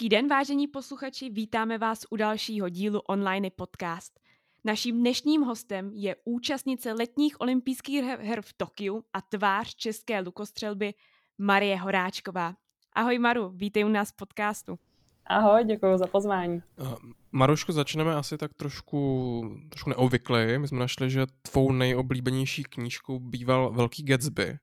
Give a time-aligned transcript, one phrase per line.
[0.00, 4.20] Hezký den, vážení posluchači, vítáme vás u dalšího dílu online podcast.
[4.64, 10.94] Naším dnešním hostem je účastnice letních olympijských her v Tokiu a tvář české lukostřelby
[11.38, 12.54] Marie Horáčková.
[12.92, 14.78] Ahoj Maru, vítej u nás v podcastu.
[15.26, 16.62] Ahoj, děkuji za pozvání.
[16.80, 16.94] Uh,
[17.32, 20.58] Maruško, začneme asi tak trošku, trošku neobvykle.
[20.58, 24.58] My jsme našli, že tvou nejoblíbenější knížkou býval Velký Gatsby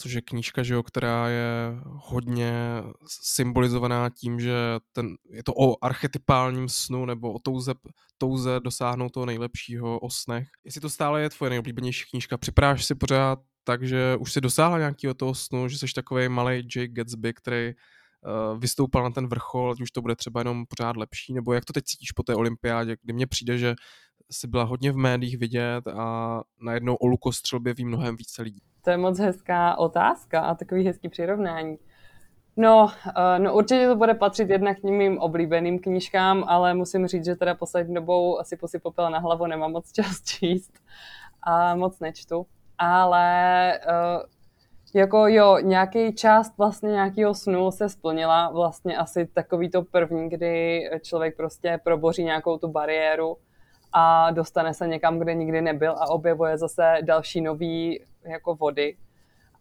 [0.00, 2.52] což je knížka, že jo, která je hodně
[3.06, 4.54] symbolizovaná tím, že
[4.92, 7.74] ten, je to o archetypálním snu nebo o touze,
[8.18, 10.48] touze dosáhnout toho nejlepšího o snech.
[10.64, 14.78] Jestli to stále je tvoje nejoblíbenější knížka, připadáš si pořád tak, že už si dosáhla
[14.78, 19.72] nějakého toho snu, že jsi takový malý Jake Gatsby, který uh, vystoupal na ten vrchol,
[19.72, 22.34] ať už to bude třeba jenom pořád lepší, nebo jak to teď cítíš po té
[22.34, 23.74] olympiádě, kdy mně přijde, že
[24.30, 28.69] jsi byla hodně v médiích vidět a najednou o lukostřelbě ví mnohem více lidí.
[28.82, 31.78] To je moc hezká otázka a takový hezký přirovnání.
[32.56, 37.24] No, uh, no určitě to bude patřit jednak k mým oblíbeným knížkám, ale musím říct,
[37.24, 40.72] že teda poslední dobou asi posy popela na hlavu nemám moc čas číst
[41.42, 42.46] a moc nečtu.
[42.78, 44.22] Ale uh,
[44.94, 50.82] jako jo, nějaký část vlastně nějakého snu se splnila, vlastně asi takový to první, kdy
[51.02, 53.36] člověk prostě proboří nějakou tu bariéru
[53.92, 58.96] a dostane se někam, kde nikdy nebyl a objevuje zase další nový jako vody.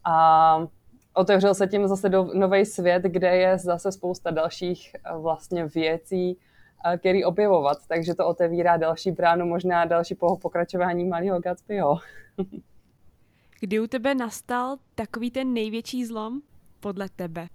[0.03, 0.67] A
[1.13, 6.37] otevřel se tím zase do nový svět, kde je zase spousta dalších eh, vlastně věcí,
[6.85, 7.77] eh, který objevovat.
[7.87, 11.97] Takže to otevírá další bránu, možná další pokračování malého Gatsbyho.
[13.59, 16.41] Kdy u tebe nastal takový ten největší zlom
[16.79, 17.47] podle tebe?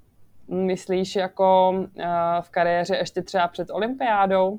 [0.48, 2.04] Myslíš jako uh,
[2.40, 4.58] v kariéře ještě třeba před olympiádou?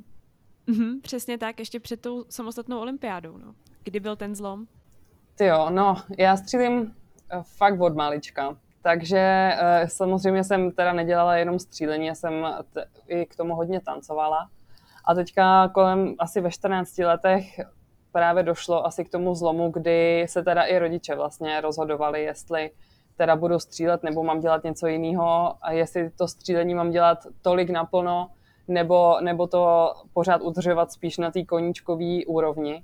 [0.67, 3.37] Mm-hmm, přesně tak, ještě před tou samostatnou olympiádou.
[3.37, 3.55] No.
[3.83, 4.65] Kdy byl ten zlom?
[5.35, 6.95] Ty jo, no, já střílím
[7.31, 8.57] eh, fakt od malička.
[8.81, 13.81] Takže uh, samozřejmě jsem teda nedělala jenom střílení, já jsem t- i k tomu hodně
[13.81, 14.49] tancovala.
[15.05, 17.59] A teďka kolem asi ve 14 letech
[18.11, 22.71] právě došlo asi k tomu zlomu, kdy se teda i rodiče vlastně rozhodovali, jestli
[23.17, 27.69] teda budu střílet nebo mám dělat něco jiného a jestli to střílení mám dělat tolik
[27.69, 28.31] naplno,
[28.67, 32.83] nebo, nebo to pořád udržovat spíš na té koníčkové úrovni.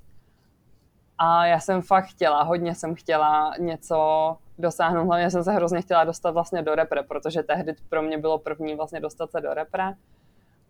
[1.18, 6.04] A já jsem fakt chtěla, hodně jsem chtěla něco dosáhnout, hlavně jsem se hrozně chtěla
[6.04, 9.94] dostat vlastně do repre, protože tehdy pro mě bylo první vlastně dostat se do repre.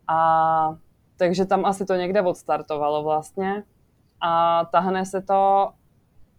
[0.09, 0.77] A
[1.17, 3.65] takže tam asi to někde odstartovalo vlastně.
[4.21, 5.73] A tahne se to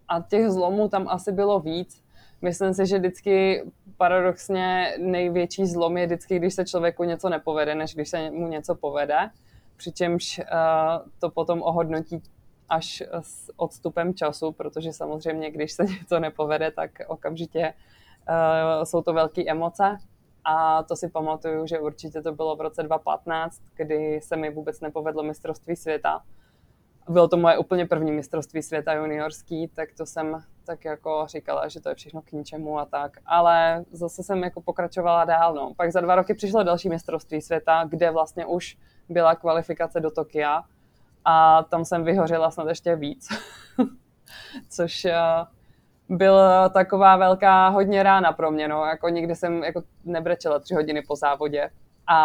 [0.08, 2.04] a těch zlomů tam asi bylo víc.
[2.42, 3.64] Myslím si, že vždycky
[3.96, 8.74] paradoxně největší zlom je vždycky, když se člověku něco nepovede, než když se mu něco
[8.74, 9.30] povede.
[9.76, 12.22] Přičemž uh, to potom ohodnotí
[12.68, 17.74] až s odstupem času, protože samozřejmě, když se něco nepovede, tak okamžitě
[18.28, 19.98] uh, jsou to velké emoce.
[20.44, 24.80] A to si pamatuju, že určitě to bylo v roce 2015, kdy se mi vůbec
[24.80, 26.22] nepovedlo mistrovství světa
[27.08, 31.80] bylo to moje úplně první mistrovství světa juniorský, tak to jsem tak jako říkala, že
[31.80, 33.12] to je všechno k ničemu a tak.
[33.26, 35.54] Ale zase jsem jako pokračovala dál.
[35.54, 35.74] No.
[35.76, 38.76] Pak za dva roky přišlo další mistrovství světa, kde vlastně už
[39.08, 40.62] byla kvalifikace do Tokia
[41.24, 43.28] a tam jsem vyhořela snad ještě víc.
[44.70, 45.14] Což eh,
[46.08, 48.68] byla taková velká hodně rána pro mě.
[48.68, 48.84] No.
[48.84, 51.70] Jako nikdy jsem jako nebrečela tři hodiny po závodě.
[52.06, 52.16] A,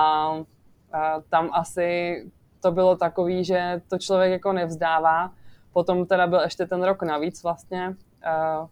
[0.94, 2.24] a tam asi
[2.62, 5.32] to bylo takový, že to člověk jako nevzdává.
[5.74, 7.88] Potom teda byl ještě ten rok navíc vlastně.
[7.90, 8.68] Uh,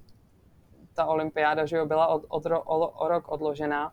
[0.93, 3.91] ta olympiáda, že jo, byla od, od, o, o rok odložená.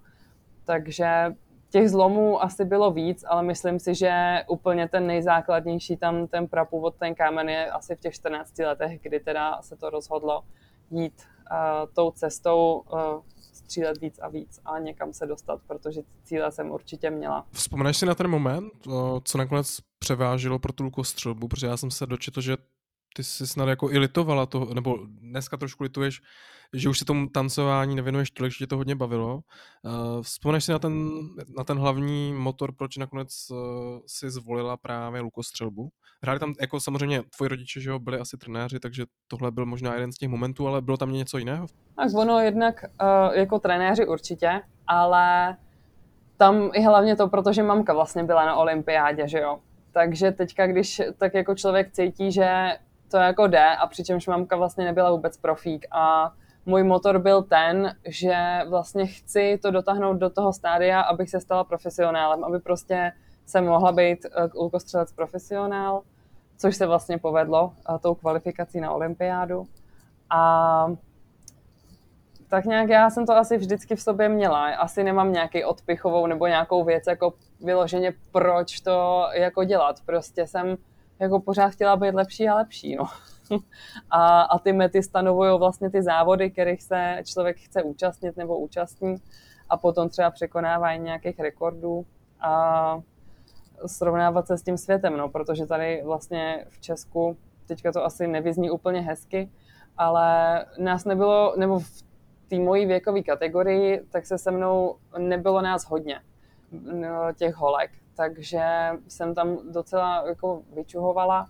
[0.65, 1.35] Takže
[1.71, 4.13] těch zlomů asi bylo víc, ale myslím si, že
[4.49, 9.21] úplně ten nejzákladnější tam ten prapůvod, ten kámen je asi v těch 14 letech, kdy
[9.21, 10.43] teda se to rozhodlo
[10.91, 12.99] jít uh, tou cestou uh,
[13.65, 17.47] střílet víc a víc a někam se dostat, protože cíle jsem určitě měla.
[17.53, 18.73] Vzpomeneš si na ten moment,
[19.25, 22.57] co nakonec převážilo pro tu lukostřelbu, protože já jsem se dočetl, že
[23.17, 26.23] ty jsi snad jako i litovala to, nebo dneska trošku lituješ,
[26.73, 29.35] že už se tomu tancování nevěnuješ tolik, že tě to hodně bavilo.
[29.35, 31.11] Uh, vzpomeneš si na ten,
[31.59, 33.59] na ten hlavní motor, proč nakonec uh,
[34.07, 35.89] si zvolila právě lukostřelbu?
[36.23, 39.95] Hráli tam jako samozřejmě tvoji rodiče, že jo, byli asi trenéři, takže tohle byl možná
[39.95, 41.67] jeden z těch momentů, ale bylo tam něco jiného?
[41.97, 45.57] Tak ono jednak uh, jako trenéři určitě, ale
[46.37, 49.59] tam i hlavně to, protože mamka vlastně byla na olympiádě, že jo.
[49.93, 52.79] Takže teďka, když tak jako člověk cítí, že
[53.11, 56.33] to jako jde a přičemž mamka vlastně nebyla vůbec profík a
[56.67, 58.37] můj motor byl ten, že
[58.69, 63.13] vlastně chci to dotáhnout do toho stádia, abych se stala profesionálem, aby prostě
[63.47, 66.03] se mohla být lukostřelec eh, profesionál,
[66.57, 69.67] což se vlastně povedlo eh, tou kvalifikací na olympiádu.
[70.31, 70.87] A
[72.49, 74.75] tak nějak já jsem to asi vždycky v sobě měla.
[74.75, 79.97] Asi nemám nějaký odpichovou nebo nějakou věc, jako vyloženě, proč to jako dělat.
[80.07, 80.77] Prostě jsem
[81.19, 83.05] jako pořád chtěla být lepší a lepší, no.
[84.11, 89.17] A, a ty mety stanovují vlastně ty závody, kterých se člověk chce účastnit nebo účastní.
[89.69, 92.07] A potom třeba překonávání nějakých rekordů
[92.41, 93.01] a
[93.87, 97.37] srovnávat se s tím světem, no, protože tady vlastně v Česku,
[97.67, 99.51] teďka to asi nevyzní úplně hezky,
[99.97, 102.03] ale nás nebylo, nebo v
[102.49, 106.21] té mojí věkové kategorii, tak se se mnou nebylo nás hodně,
[106.93, 108.65] no, těch holek, takže
[109.09, 111.49] jsem tam docela jako vyčuhovala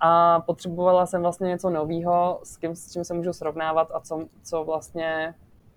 [0.00, 4.26] a potřebovala jsem vlastně něco nového, s, kým, s čím se můžu srovnávat a co,
[4.42, 5.34] co vlastně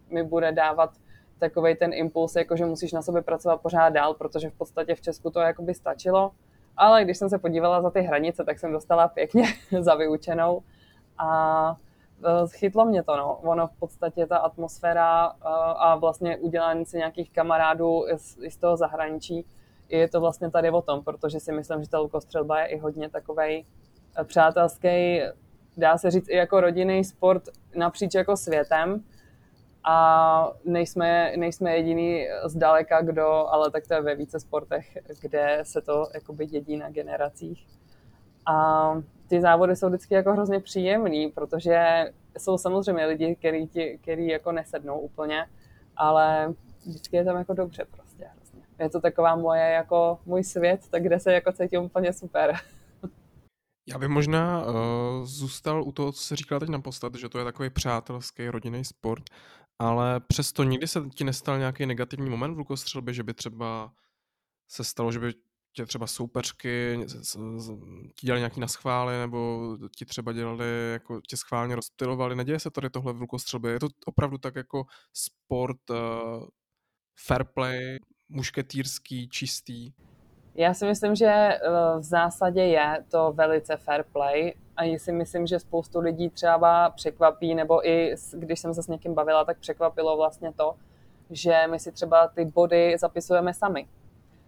[0.10, 0.92] mi bude dávat
[1.40, 5.02] takový ten impuls, jako že musíš na sobě pracovat pořád dál, protože v podstatě v
[5.02, 6.32] Česku to jakoby stačilo.
[6.78, 9.44] Ale když jsem se podívala za ty hranice, tak jsem dostala pěkně
[9.80, 10.64] za vyučenou
[11.18, 11.76] a
[12.26, 13.40] e, chytlo mě to, no.
[13.44, 15.32] Ono v podstatě ta atmosféra e,
[15.76, 18.06] a vlastně udělání si nějakých kamarádů
[18.42, 19.46] i z toho zahraničí,
[19.90, 23.10] je to vlastně tady o tom, protože si myslím, že ta lukostřelba je i hodně
[23.10, 23.66] takovej
[24.24, 25.22] přátelský,
[25.78, 27.44] dá se říct i jako rodinný sport
[27.76, 29.04] napříč jako světem,
[29.84, 35.82] a nejsme, nejsme jediný zdaleka, kdo, ale tak to je ve více sportech, kde se
[35.82, 37.68] to jakoby dědí na generacích.
[38.46, 38.92] A
[39.28, 42.06] ty závody jsou vždycky jako hrozně příjemný, protože
[42.38, 45.46] jsou samozřejmě lidi, který, ti, který jako nesednou úplně,
[45.98, 46.54] ale
[46.86, 48.28] vždycky je tam jako dobře prostě.
[48.80, 52.54] Je to taková moje jako můj svět, tak kde se jako cítím úplně super.
[53.90, 54.74] Já bych možná uh,
[55.26, 59.24] zůstal u toho, co jsi říkala teď naposled, že to je takový přátelský rodinný sport.
[59.80, 63.94] Ale přesto nikdy se ti nestal nějaký negativní moment v lukostřelbě, že by třeba
[64.68, 65.34] se stalo, že by
[65.74, 67.00] tě třeba soupeřky
[68.16, 72.36] ti dělali nějaký naschvály, nebo ti třeba dělali, jako tě schválně rozptylovali.
[72.36, 73.72] Neděje se tady tohle v lukostřelbě?
[73.72, 75.98] Je to opravdu tak jako sport uh,
[77.26, 77.98] fair play,
[78.30, 79.92] mušketýrský, čistý?
[80.56, 81.60] Já si myslím, že eh,
[81.98, 87.56] v zásadě je to velice fair play a si myslím, že spoustu lidí třeba překvapí,
[87.56, 90.76] nebo i když jsem se s někým bavila, tak překvapilo vlastně to,
[91.30, 93.88] že my si třeba ty body zapisujeme sami.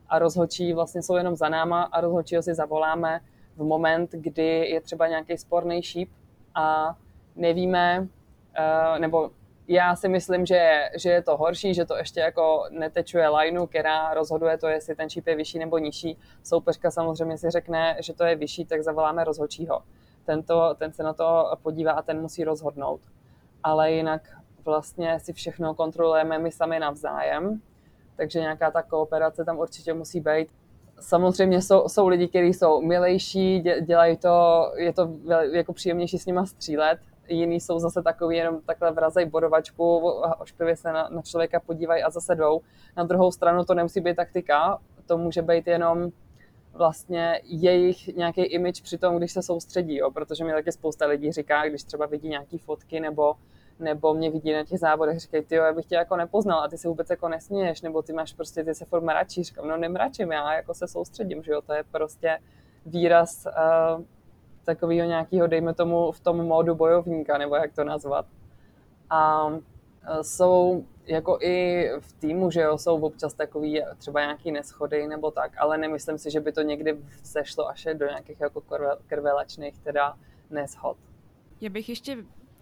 [0.08, 3.22] A rozhočí vlastně jsou jenom za náma a rozhočího si zavoláme
[3.56, 6.10] v moment, kdy je třeba nějaký sporný šíp
[6.56, 6.96] a
[7.36, 8.08] nevíme,
[8.56, 9.32] eh, nebo
[9.74, 14.14] já si myslím, že, že je to horší, že to ještě jako netečuje lineu, která
[14.14, 16.18] rozhoduje to, jestli ten šíp je vyšší nebo nižší.
[16.44, 19.82] Soupeřka samozřejmě si řekne, že to je vyšší, tak zavoláme rozhodčího.
[20.26, 23.02] Tento, ten se na to podívá a ten musí rozhodnout.
[23.64, 24.22] Ale jinak
[24.66, 27.62] vlastně si všechno kontrolujeme my sami navzájem,
[28.16, 30.48] takže nějaká ta kooperace tam určitě musí být.
[31.00, 35.10] Samozřejmě jsou, jsou lidi, kteří jsou milejší, dělají to, je to
[35.52, 39.98] jako příjemnější s nima střílet, jiný jsou zase takový, jenom takhle vrazej bodovačku,
[40.40, 42.62] ošklivě se na, na člověka podívají a zase jdou.
[42.98, 46.12] Na druhou stranu to nemusí být taktika, to může být jenom
[46.74, 50.12] vlastně jejich nějaký image při tom, když se soustředí, jo?
[50.12, 53.36] protože mi taky spousta lidí říká, když třeba vidí nějaký fotky nebo
[53.82, 56.68] nebo mě vidí na těch závodech, říkají, ty jo, já bych tě jako nepoznal a
[56.68, 59.78] ty se vůbec jako nesměješ, nebo ty máš prostě, ty se furt mračíš, říkám, no
[59.78, 62.40] nemračím, já jako se soustředím, že jo, to je prostě
[62.86, 64.04] výraz uh,
[64.66, 68.26] takového nějakého, dejme tomu, v tom módu bojovníka, nebo jak to nazvat.
[69.10, 69.50] A
[70.04, 75.32] e, jsou jako i v týmu, že jo, jsou občas takový třeba nějaký neschody nebo
[75.32, 78.62] tak, ale nemyslím si, že by to někdy sešlo až do nějakých jako
[79.08, 80.18] krvelačných teda
[80.50, 80.98] neschod.
[81.62, 82.18] Já bych ještě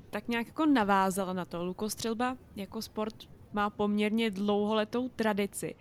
[0.10, 1.63] tak nějak jako navázala na to.
[1.63, 3.15] Lukostřelba jako sport
[3.53, 5.75] má poměrně dlouholetou tradici.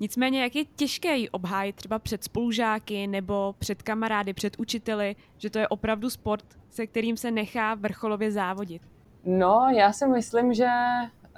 [0.00, 5.50] Nicméně, jak je těžké ji obhájit třeba před spolužáky nebo před kamarády, před učiteli, že
[5.50, 8.82] to je opravdu sport, se kterým se nechá vrcholově závodit?
[9.24, 10.68] No, já si myslím, že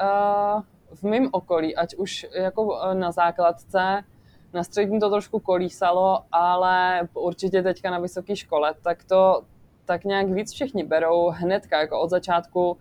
[0.01, 0.63] uh,
[0.95, 4.05] v mém okolí, ať už jako eh, na základce,
[4.53, 9.43] na střední to trošku kolísalo, ale určitě teďka na vysoké škole, tak to
[9.85, 12.79] tak nějak víc všichni berou hnedka, jako od začátku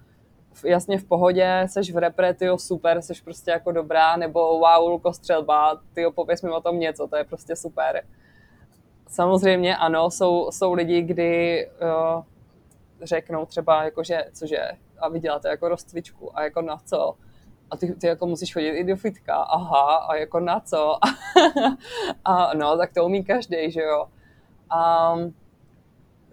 [0.66, 5.82] jasně v pohodě, seš v repre, tyjo, super, seš prostě jako dobrá, nebo wow, lukostřelba,
[5.94, 8.04] tyjo, pověs mi o tom něco, to je prostě super.
[9.08, 12.24] Samozřejmě ano, jsou, jsou lidi, kdy jo,
[13.02, 17.16] řeknou třeba, jako, že cože, a vy děláte jako rozcvičku, a jako na co?
[17.72, 20.98] A ty, ty jako musíš chodit i do fitka, aha, a jako na co?
[22.26, 24.06] a no, tak to umí každý, že jo.
[25.16, 25.34] Um,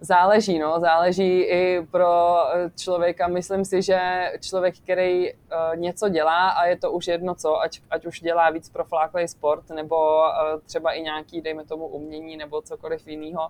[0.05, 3.27] Záleží, no, záleží i pro eh, člověka.
[3.27, 5.39] Myslím si, že člověk, který uh,
[5.75, 9.27] něco dělá a je to už jedno co, ať, ať už dělá víc pro fláklej
[9.27, 13.49] sport, nebo uh, třeba i nějaký, dejme tomu, umění nebo cokoliv jiného,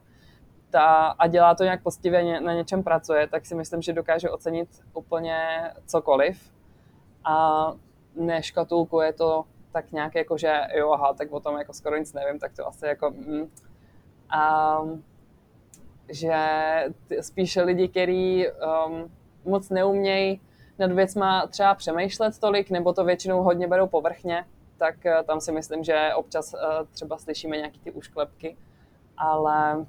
[0.69, 4.69] ta, a dělá to nějak postivě, na něčem pracuje, tak si myslím, že dokáže ocenit
[4.93, 6.51] úplně cokoliv
[7.23, 7.67] a
[8.15, 12.39] neškatulkuje to tak nějak jako, že jo, aha, tak o tom jako skoro nic nevím,
[12.39, 13.09] tak to asi jako...
[13.11, 13.51] Mm.
[14.29, 14.79] A,
[16.09, 16.35] že
[17.21, 19.11] spíše lidi, kteří um,
[19.45, 20.41] moc neumějí
[20.79, 24.45] nad věcma třeba přemýšlet tolik, nebo to většinou hodně berou povrchně,
[24.77, 28.57] tak uh, tam si myslím, že občas uh, třeba slyšíme nějaký ty ušklepky,
[29.17, 29.85] ale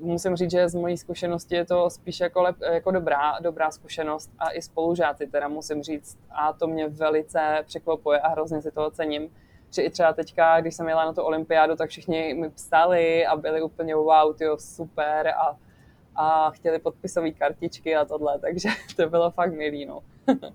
[0.00, 4.30] musím říct, že z mojí zkušenosti je to spíš jako, lep, jako dobrá, dobrá zkušenost
[4.38, 6.18] a i spolužáci teda musím říct.
[6.30, 9.30] A to mě velice překvapuje a hrozně si toho cením,
[9.70, 13.36] že i třeba teďka, když jsem jela na tu olympiádu, tak všichni mi psali a
[13.36, 15.56] byli úplně wow, tyjo, super a,
[16.16, 20.00] a chtěli podpisové kartičky a tohle, takže to bylo fakt milý, no.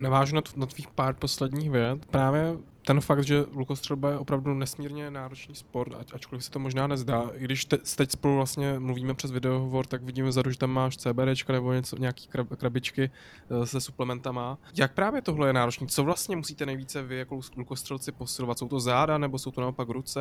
[0.00, 2.06] Navážu na, na tvých pár posledních věd.
[2.06, 2.56] Právě
[2.86, 7.30] ten fakt, že lukostřelba je opravdu nesmírně náročný sport, ať, ačkoliv se to možná nezdá.
[7.34, 10.96] I když te, teď spolu vlastně mluvíme přes videohovor, tak vidíme vzadu, že tam máš
[10.96, 13.10] CBDčka nebo něco, nějaký krab, krabičky
[13.50, 14.58] eh, se suplementama.
[14.74, 15.86] Jak právě tohle je náročný?
[15.86, 18.58] Co vlastně musíte nejvíce vy jako lukostřelci posilovat?
[18.58, 20.20] Jsou to záda nebo jsou to naopak ruce?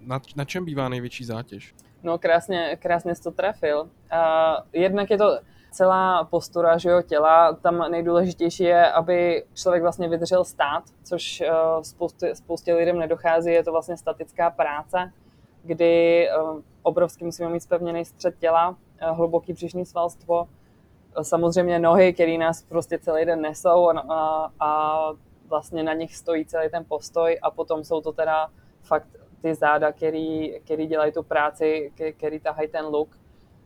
[0.00, 1.74] Na, na čem bývá největší zátěž?
[2.02, 3.80] No krásně, krásně jsi to trefil.
[3.80, 3.88] Uh,
[4.72, 5.38] jednak je to,
[5.72, 11.82] celá postura že jo, těla, tam nejdůležitější je, aby člověk vlastně vydržel stát, což uh,
[11.82, 15.12] spoustě, spoustě lidem nedochází, je to vlastně statická práce,
[15.62, 20.48] kdy uh, obrovský musíme mít spevněný střed těla, uh, hluboký břišní svalstvo,
[21.22, 25.12] samozřejmě nohy, které nás prostě celý den nesou a, a, a
[25.48, 27.38] vlastně na nich stojí celý ten postoj.
[27.42, 28.48] A potom jsou to teda
[28.82, 29.08] fakt
[29.42, 33.08] ty záda, který, který dělají tu práci, který tahají ten look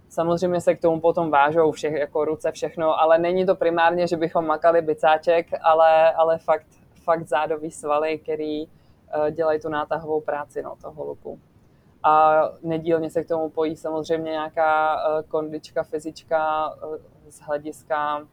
[0.08, 4.16] Samozřejmě se k tomu potom vážou všech, jako ruce, všechno, ale není to primárně, že
[4.16, 6.66] bychom makali bicáček, ale, ale fakt,
[7.04, 11.40] fakt zádový svaly, který uh, dělají tu nátahovou práci no, toho luku.
[12.02, 16.96] A nedílně se k tomu pojí samozřejmě nějaká uh, kondička, fyzička uh,
[17.28, 18.26] z hlediska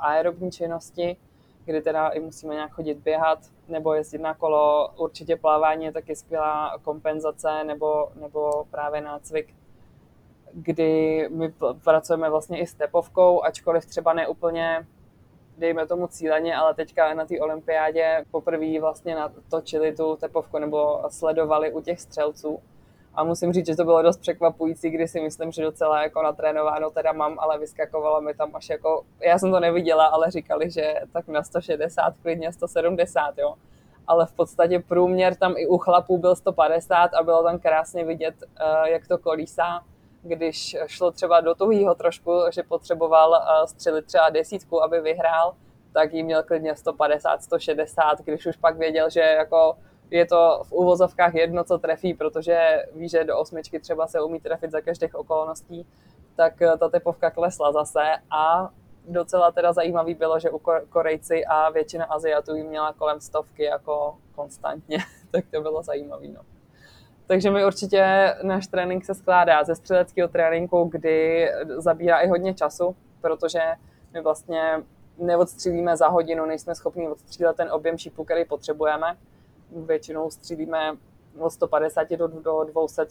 [0.00, 1.16] aerobní činnosti,
[1.64, 3.38] kdy teda i musíme nějak chodit běhat
[3.68, 4.88] nebo jezdit na kolo.
[4.96, 9.54] Určitě plavání je taky skvělá kompenzace nebo, nebo právě nácvik
[10.52, 11.52] kdy my
[11.84, 14.86] pracujeme vlastně i s tepovkou, ačkoliv třeba neúplně
[15.58, 21.72] dejme tomu cíleně, ale teďka na té olympiádě poprvé vlastně natočili tu tepovku nebo sledovali
[21.72, 22.60] u těch střelců.
[23.14, 26.90] A musím říct, že to bylo dost překvapující, kdy si myslím, že docela jako natrénováno
[26.90, 30.94] teda mám, ale vyskakovalo mi tam až jako, já jsem to neviděla, ale říkali, že
[31.12, 33.54] tak na 160, klidně 170, jo.
[34.06, 38.34] Ale v podstatě průměr tam i u chlapů byl 150 a bylo tam krásně vidět,
[38.42, 39.84] eh, jak to kolísá
[40.22, 45.54] když šlo třeba do tuhýho trošku, že potřeboval eh, střelit třeba desítku, aby vyhrál,
[45.92, 49.76] tak jí měl klidně 150, 160, když už pak věděl, že jako
[50.10, 54.40] je to v uvozovkách jedno, co trefí, protože ví, že do osmičky třeba se umí
[54.40, 55.86] trefit za každých okolností,
[56.36, 58.70] tak eh, ta typovka klesla zase a
[59.08, 64.16] docela teda zajímavý bylo, že u Korejci a většina Aziatů jí měla kolem stovky jako
[64.34, 64.98] konstantně,
[65.30, 66.28] tak to bylo zajímavé.
[66.28, 66.51] No.
[67.26, 72.96] Takže mi určitě náš trénink se skládá ze střeleckého tréninku, kdy zabírá i hodně času,
[73.20, 73.60] protože
[74.12, 74.82] my vlastně
[75.18, 79.16] neodstřílíme za hodinu, nejsme schopni odstřílet ten objem šípu, který potřebujeme.
[79.70, 80.92] Většinou střílíme
[81.38, 83.06] od 150 do, do 200,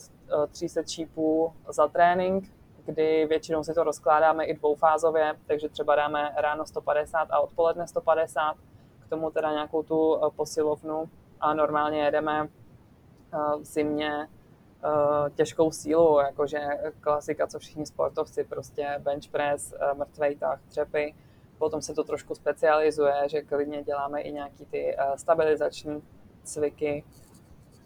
[0.50, 2.44] 300 šípů za trénink,
[2.84, 8.56] kdy většinou si to rozkládáme i dvoufázově, takže třeba dáme ráno 150 a odpoledne 150,
[9.06, 12.48] k tomu teda nějakou tu eh, posilovnu a normálně jedeme
[13.60, 14.28] v zimě
[14.84, 16.60] eh, těžkou sílu, jakože
[17.00, 21.14] klasika, co všichni sportovci, prostě bench press, eh, mrtvej tah, třepy.
[21.58, 26.02] Potom se to trošku specializuje, že klidně děláme i nějaký ty eh, stabilizační
[26.44, 27.04] cviky.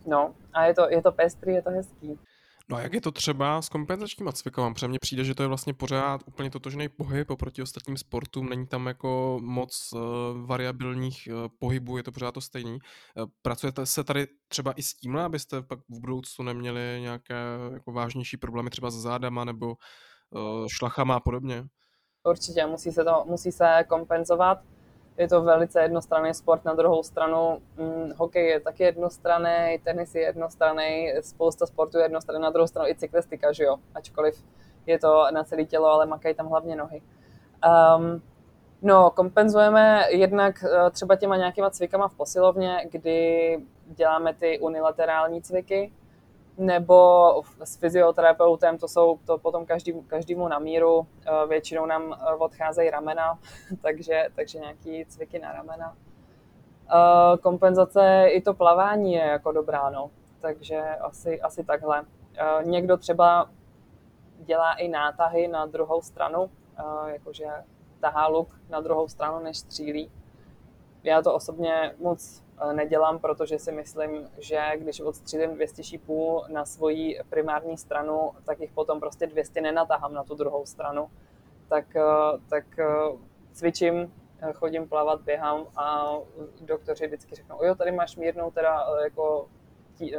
[0.07, 2.19] No a je to, je to pestrý, je to hezký.
[2.69, 4.75] No a jak je to třeba s kompenzačním cvikovým?
[4.75, 8.67] Protože mně přijde, že to je vlastně pořád úplně totožný pohyb oproti ostatním sportům, není
[8.67, 10.01] tam jako moc uh,
[10.47, 12.73] variabilních uh, pohybů, je to pořád to stejný.
[12.73, 17.35] Uh, pracujete se tady třeba i s tímhle, abyste pak v budoucnu neměli nějaké
[17.73, 19.75] jako vážnější problémy třeba s zádama nebo
[20.69, 21.65] šlachama a podobně?
[22.25, 24.59] Určitě, musí se to musí se kompenzovat
[25.19, 30.23] je to velice jednostranný sport, na druhou stranu hm, hokej je taky jednostranný, tenis je
[30.23, 34.45] jednostranný, spousta sportů je jednostranný, na druhou stranu i cyklistika, že jo, ačkoliv
[34.87, 37.03] je to na celé tělo, ale makají tam hlavně nohy.
[37.67, 38.23] Um,
[38.83, 45.93] no, kompenzujeme jednak uh, třeba těma nějakýma cvikama v posilovně, kdy děláme ty unilaterální cviky,
[46.59, 52.35] nebo s fyzioterapeutem, to jsou to potom každý, každému na míru, eh, většinou nám eh,
[52.35, 53.39] odcházejí ramena,
[53.83, 55.97] takže, takže nějaký cviky na ramena.
[56.91, 60.11] Eh, kompenzace i to plavání je jako dobrá, no.
[60.41, 62.05] takže asi, asi takhle.
[62.63, 63.51] Někdo třeba
[64.39, 66.51] dělá i nátahy na druhou stranu,
[67.07, 67.47] jakože
[68.01, 70.11] tahá luk na druhou stranu, než střílí.
[71.03, 77.21] Já to osobně moc nedělám, protože si myslím, že když odstřílím 200 šípů na svoji
[77.29, 81.11] primární stranu, tak jich potom prostě 200 nenatahám na tu druhou stranu.
[81.69, 82.03] Tak, eh,
[82.49, 82.65] tak
[83.53, 84.13] cvičím,
[84.55, 86.15] chodím plavat, běhám a
[86.61, 89.49] doktoři vždycky řeknou, jo, tady máš mírnou teda jako,
[89.99, 90.17] tí,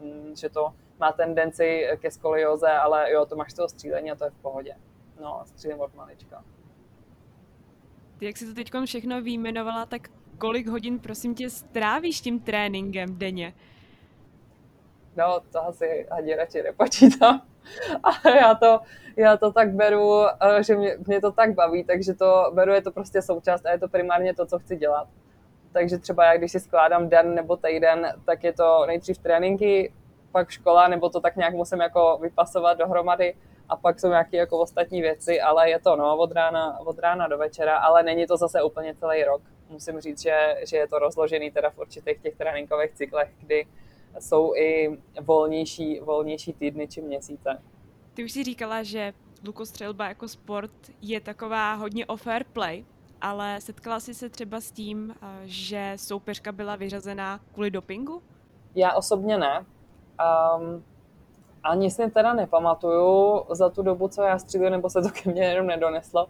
[0.00, 4.24] mm, že to má tendenci ke skolioze, ale jo, to máš toho střílení a to
[4.24, 4.76] je v pohodě.
[5.20, 6.44] No, střílím od malička.
[8.18, 10.08] Ty, jak jsi to teď všechno vyjmenovala, tak
[10.40, 13.54] kolik hodin, prosím tě, strávíš tím tréninkem denně?
[15.16, 17.42] No, to asi ani radši nepočítám.
[18.02, 18.80] Ale já to,
[19.16, 22.82] já to tak beru, eh, že mě, mě to tak baví, takže to beru, je
[22.82, 25.08] to prostě součást a je to primárně to, co chci dělat.
[25.72, 29.92] Takže třeba já, když si skládám den nebo týden, tak je to nejdřív tréninky,
[30.32, 33.34] pak škola, nebo to tak nějak musím jako vypasovat dohromady
[33.68, 37.28] a pak jsou nějaké jako ostatní věci, ale je to no, od rána, od rána
[37.28, 39.42] do večera, ale není to zase úplně celý rok.
[39.70, 43.66] Musím říct, že, že je to rozložený teda v určitých těch tréninkových cyklech, kdy
[44.18, 47.62] jsou i volnější, volnější týdny či měsíce.
[48.14, 49.12] Ty už si říkala, že
[49.46, 50.70] lukostřelba jako sport
[51.02, 52.84] je taková hodně o fair play,
[53.20, 58.22] ale setkala jsi se třeba s tím, eh, že soupeřka byla vyřazená kvůli dopingu?
[58.74, 59.66] Já osobně ne.
[60.58, 60.84] Um,
[61.62, 65.44] ani si teda nepamatuju za tu dobu, co já střílím, nebo se to ke mně
[65.44, 66.26] jenom nedoneslo,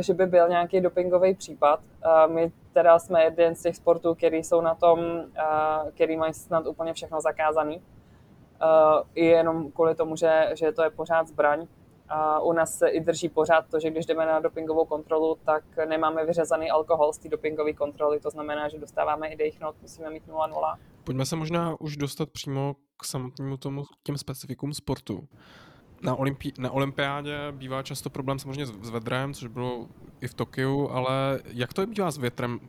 [0.00, 1.80] že by byl nějaký dopingový případ.
[1.80, 6.34] Uh, my teda jsme jeden z těch sportů, který jsou na tom, uh, který mají
[6.34, 7.82] snad úplně všechno zakázaný.
[9.14, 11.66] I jenom kvůli tomu, že, že to je pořád zbraň.
[12.08, 15.64] A u nás se i drží pořád to, že když jdeme na dopingovou kontrolu, tak
[15.88, 18.20] nemáme vyřezaný alkohol z té dopingové kontroly.
[18.20, 20.76] To znamená, že dostáváme i dechnot, musíme mít 0,0.
[21.04, 25.28] Pojďme se možná už dostat přímo k samotnému tomu, těm specifikům sportu.
[26.02, 29.86] Na, olympi- na olympiádě bývá často problém samozřejmě s vedrem, což bylo
[30.20, 32.60] i v Tokiu, ale jak to bývá s větrem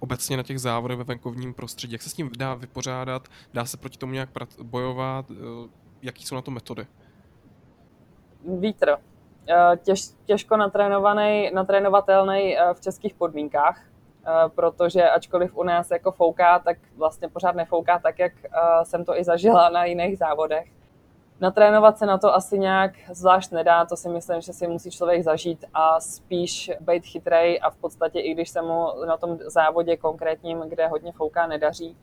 [0.00, 1.92] obecně na těch závodech ve venkovním prostředí?
[1.92, 3.28] Jak se s tím dá vypořádat?
[3.54, 4.28] Dá se proti tomu nějak
[4.62, 5.30] bojovat?
[5.30, 5.34] Eh,
[6.02, 6.86] jaký jsou na to metody?
[8.58, 8.96] Vítr.
[9.48, 13.86] Eh, těž, těžko natrénovaný, natrénovatelný eh, v českých podmínkách.
[14.54, 18.32] Protože ačkoliv u nás jako fouká, tak vlastně pořád nefouká tak, jak
[18.82, 20.68] jsem to i zažila na jiných závodech.
[21.40, 25.22] Natrénovat se na to asi nějak zvlášť nedá, to si myslím, že si musí člověk
[25.22, 29.96] zažít a spíš být chytrej a v podstatě i když se mu na tom závodě
[29.96, 31.96] konkrétním, kde hodně fouká, nedaří,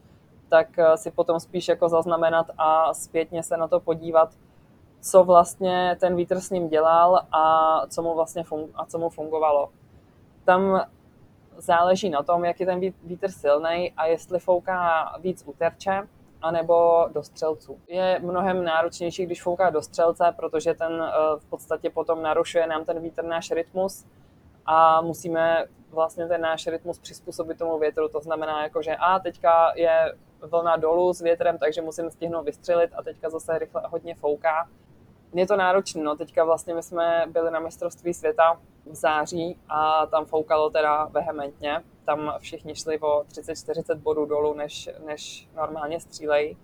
[0.50, 4.30] tak eh, si potom spíš jako zaznamenat a zpětně se na to podívat,
[5.02, 9.10] co vlastně ten vítr s ním dělal a co mu vlastně fun- a co mu
[9.10, 9.70] fungovalo.
[10.46, 10.86] Tam
[11.58, 16.08] záleží na tom, jak je ten vítr silný a jestli fouká víc u terče,
[16.48, 17.80] anebo do střelců.
[17.88, 22.86] Je mnohem náročnější, když fouká do střelce, protože ten eh, v podstatě potom narušuje nám
[22.86, 24.06] ten vítr náš rytmus
[24.66, 28.08] a musíme vlastně ten náš rytmus přizpůsobit tomu větru.
[28.08, 32.92] To znamená, jako, že a teďka je vlna dolů s větrem, takže musím stihnout vystřelit
[32.98, 34.68] a teďka zase rychle hodně fouká
[35.34, 36.04] je to náročné.
[36.04, 36.16] No.
[36.16, 41.84] Teďka vlastně my jsme byli na mistrovství světa v září a tam foukalo teda vehementně.
[42.08, 46.58] Tam všichni šli o 30-40 bodů dolů, než, než normálně střílejí.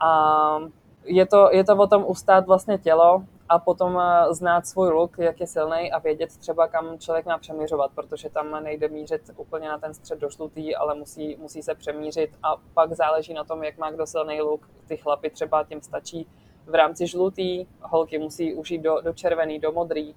[0.00, 0.58] A
[1.04, 5.18] je to, je to o tom ustát vlastně tělo a potom eh, znát svůj luk,
[5.18, 9.68] jak je silný a vědět třeba, kam člověk má přemířovat, protože tam nejde mířit úplně
[9.68, 13.64] na ten střed do žlutý, ale musí, musí se přemířit a pak záleží na tom,
[13.64, 14.68] jak má kdo silný luk.
[14.88, 16.26] Ty chlapy třeba tím stačí
[16.66, 20.14] v rámci žlutý, holky musí už jít do, do červený, do modrý.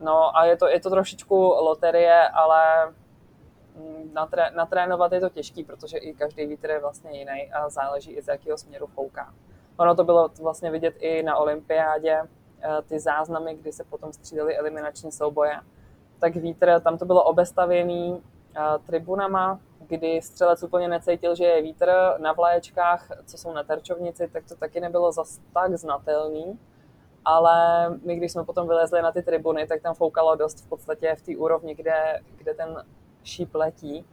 [0.00, 2.92] No a je to, je to trošičku loterie, ale
[4.12, 8.22] natré, natrénovat je to těžký, protože i každý vítr je vlastně jiný a záleží i
[8.22, 9.34] z jakého směru fouká.
[9.76, 12.20] Ono to bylo vlastně vidět i na olympiádě,
[12.62, 15.60] eh, ty záznamy, kdy se potom střídali eliminační souboje.
[16.18, 18.22] Tak vítr, tam to bylo obestavěný
[18.56, 24.28] eh, tribunama, kdy střelec úplně necítil, že je vítr na vlaječkách, co jsou na terčovnici,
[24.28, 26.58] tak to taky nebylo zas tak znatelný.
[27.24, 31.14] Ale my, když jsme potom vylezli na ty tribuny, tak tam foukalo dost v podstatě
[31.18, 32.84] v té úrovni, kde, kde ten
[33.24, 34.04] šíp letí.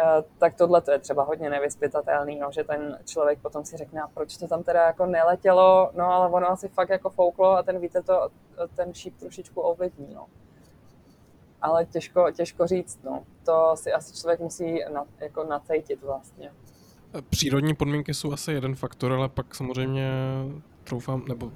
[0.00, 4.02] Eh, tak tohle to je třeba hodně nevyspytatelný, no, že ten člověk potom si řekne,
[4.14, 7.78] proč to tam teda jako neletělo, no ale ono asi fakt jako fouklo a ten
[7.78, 8.28] vítr to,
[8.76, 10.14] ten šíp trošičku ovlivní.
[10.14, 10.26] No
[11.62, 13.00] ale těžko, těžko říct.
[13.04, 13.24] No.
[13.44, 16.50] To si asi člověk musí na, jako nacejtit vlastně.
[17.30, 20.10] Přírodní podmínky jsou asi jeden faktor, ale pak samozřejmě
[20.84, 21.52] troufám, nebo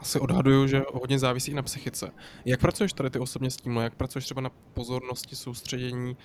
[0.00, 2.10] asi odhaduju, že hodně závisí i na psychice.
[2.44, 3.76] Jak pracuješ tady ty osobně s tím?
[3.76, 6.16] Jak pracuješ třeba na pozornosti, soustředění?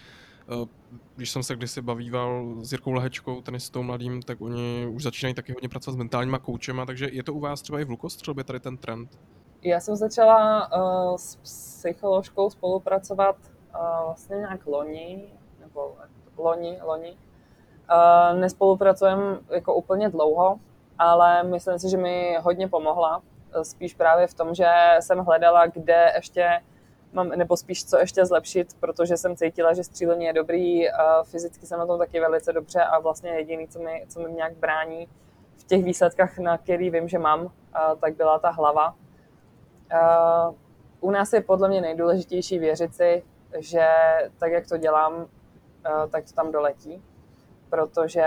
[0.49, 0.67] Eh,
[1.15, 5.53] když jsem se kdysi bavíval s Jirkou Lehečkou, tenistou mladým, tak oni už začínají taky
[5.53, 8.59] hodně pracovat s mentálníma koučema, takže je to u vás třeba i v lukostřelbě tady
[8.59, 9.19] ten trend?
[9.61, 15.23] Já jsem začala uh, s psycholožkou spolupracovat uh, vlastně nějak loni,
[15.59, 15.95] nebo
[16.37, 17.17] loni, loni.
[18.33, 20.59] Nespolupracujeme jako úplně dlouho,
[20.97, 23.21] ale myslím si, že mi hodně pomohla.
[23.63, 24.67] Spíš právě v tom, že
[24.99, 26.61] jsem hledala, kde ještě
[27.13, 30.87] mám, nebo spíš co ještě zlepšit, protože jsem cítila, že střílení je dobrý,
[31.23, 34.53] fyzicky jsem na tom taky velice dobře a vlastně jediný, co mi, co mi nějak
[34.53, 35.07] brání
[35.57, 37.51] v těch výsledkách, na který vím, že mám,
[37.99, 38.95] tak byla ta hlava.
[40.99, 43.23] U nás je podle mě nejdůležitější věřit si,
[43.57, 43.87] že
[44.37, 45.27] tak, jak to dělám,
[46.11, 47.03] tak to tam doletí,
[47.69, 48.25] protože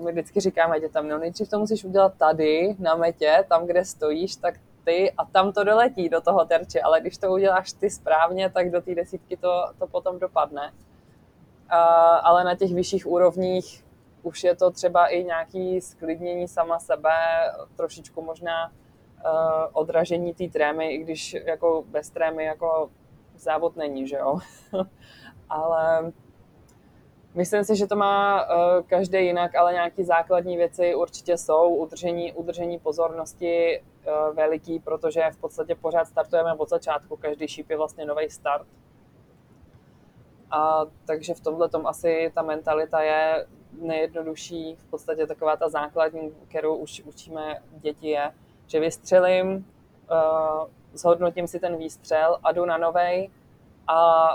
[0.00, 4.36] my vždycky říkáme dětem, no nejdřív to musíš udělat tady, na metě, tam, kde stojíš,
[4.36, 8.50] tak ty a tam to doletí do toho terče, ale když to uděláš ty správně,
[8.50, 10.72] tak do té desítky to, to potom dopadne.
[10.72, 11.78] Uh,
[12.22, 13.84] ale na těch vyšších úrovních
[14.22, 17.12] už je to třeba i nějaký sklidnění sama sebe,
[17.76, 18.72] trošičku možná uh,
[19.72, 22.90] odražení té trémy, i když jako bez trémy jako
[23.36, 24.38] závod není, že jo.
[25.48, 26.12] ale
[27.34, 31.74] Myslím si, že to má uh, každý jinak, ale nějaké základní věci určitě jsou.
[31.74, 37.16] Udržení, udržení pozornosti uh, veliký, protože v podstatě pořád startujeme od začátku.
[37.16, 38.66] Každý šíp je vlastně nový start.
[40.50, 43.46] A takže v tomhle tom asi ta mentalita je
[43.80, 48.32] nejjednodušší, v podstatě taková ta základní, kterou už učíme děti je,
[48.66, 49.48] že vystřelím,
[50.10, 53.30] uh, zhodnotím si ten výstřel a jdu na novej
[53.86, 54.28] a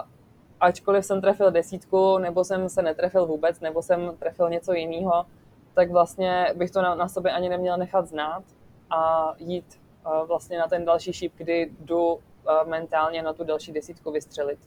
[0.60, 5.26] ačkoliv jsem trefil desítku, nebo jsem se netrefil vůbec, nebo jsem trefil něco jiného,
[5.74, 8.44] tak vlastně bych to na, na sobě ani neměl nechat znát
[8.90, 12.22] a jít uh, vlastně na ten další šíp, kdy jdu uh,
[12.66, 14.60] mentálně na tu další desítku vystřelit.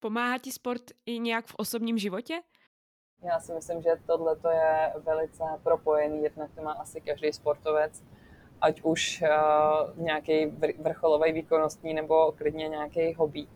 [0.00, 2.34] Pomáhá ti sport i nějak v osobním životě?
[3.22, 8.04] Já si myslím, že tohle je velice propojený, jednak to má asi každý sportovec,
[8.60, 10.46] ať už uh, nějaký
[10.78, 13.46] vrcholový výkonnostní nebo klidně nějaký hobby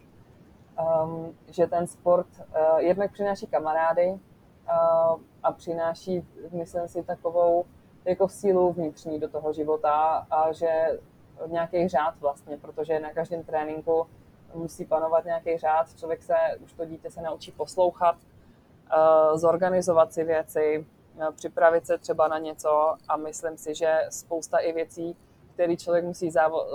[0.79, 7.65] um, že ten sport uh, jednak přináší kamarády uh, a přináší, myslím si, takovou
[8.05, 10.99] jako sílu vnitřní do toho života a že
[11.47, 14.07] nějaký řád vlastně, protože na každém tréninku
[14.55, 20.25] musí panovat nějaký řád, člověk se, už to dítě se naučí poslouchat, uh, zorganizovat si
[20.25, 25.17] věci, uh, připravit se třeba na něco a myslím si, že spousta i věcí,
[25.55, 26.31] které člověk musí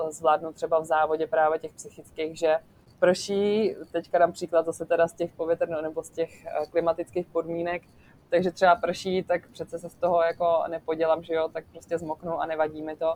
[0.09, 2.59] zvládnout třeba v závodě právě těch psychických, že
[2.99, 7.83] prší, teďka dám příklad zase teda z těch povětrno nebo z těch eh, klimatických podmínek,
[8.29, 12.41] takže třeba prší, tak přece se z toho jako nepodělám, že jo, tak prostě zmoknu
[12.41, 13.15] a nevadí mi to.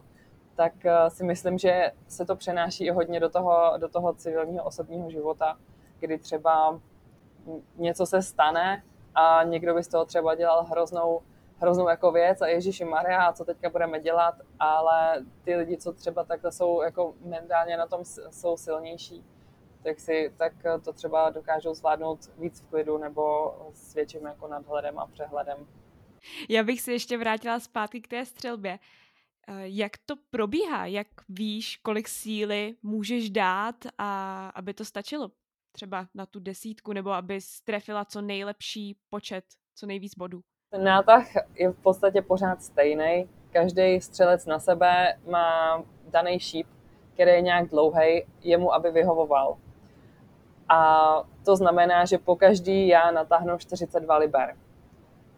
[0.56, 4.64] Tak eh, si myslím, že se to přenáší i hodně do toho, do toho civilního
[4.64, 5.58] osobního života,
[6.00, 6.80] kdy třeba
[7.78, 8.84] něco se stane
[9.16, 11.22] a někdo by z toho třeba dělal hroznou,
[11.60, 16.24] hroznou jako věc a Ježíši Maria, co teďka budeme dělat, ale ty lidi, co třeba
[16.24, 19.24] takhle jsou jako mentálně na tom jsou silnější,
[19.84, 25.00] tak, si, tak to třeba dokážou zvládnout víc v klidu nebo s větším jako nadhledem
[25.00, 25.68] a přehledem.
[26.50, 28.80] Já bych se ještě vrátila zpátky k té střelbě.
[29.48, 30.86] Eh, jak to probíhá?
[30.86, 35.32] Jak víš, kolik síly můžeš dát, a aby to stačilo?
[35.72, 40.42] Třeba na tu desítku, nebo aby trefila co nejlepší počet, co nejvíc bodů?
[40.70, 43.30] Ten nátah je v podstatě pořád stejný.
[43.52, 46.68] Každý střelec na sebe má daný šíp,
[47.14, 49.58] který je nějak dlouhý, jemu, aby vyhovoval.
[50.74, 54.56] A to znamená, že po každý já natáhnu 42 liber.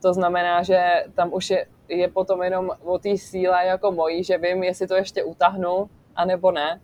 [0.02, 4.38] To znamená, že tam už je, je potom jenom o té síle jako mojí, že
[4.38, 6.82] vím, jestli to ještě utahnu, anebo ne.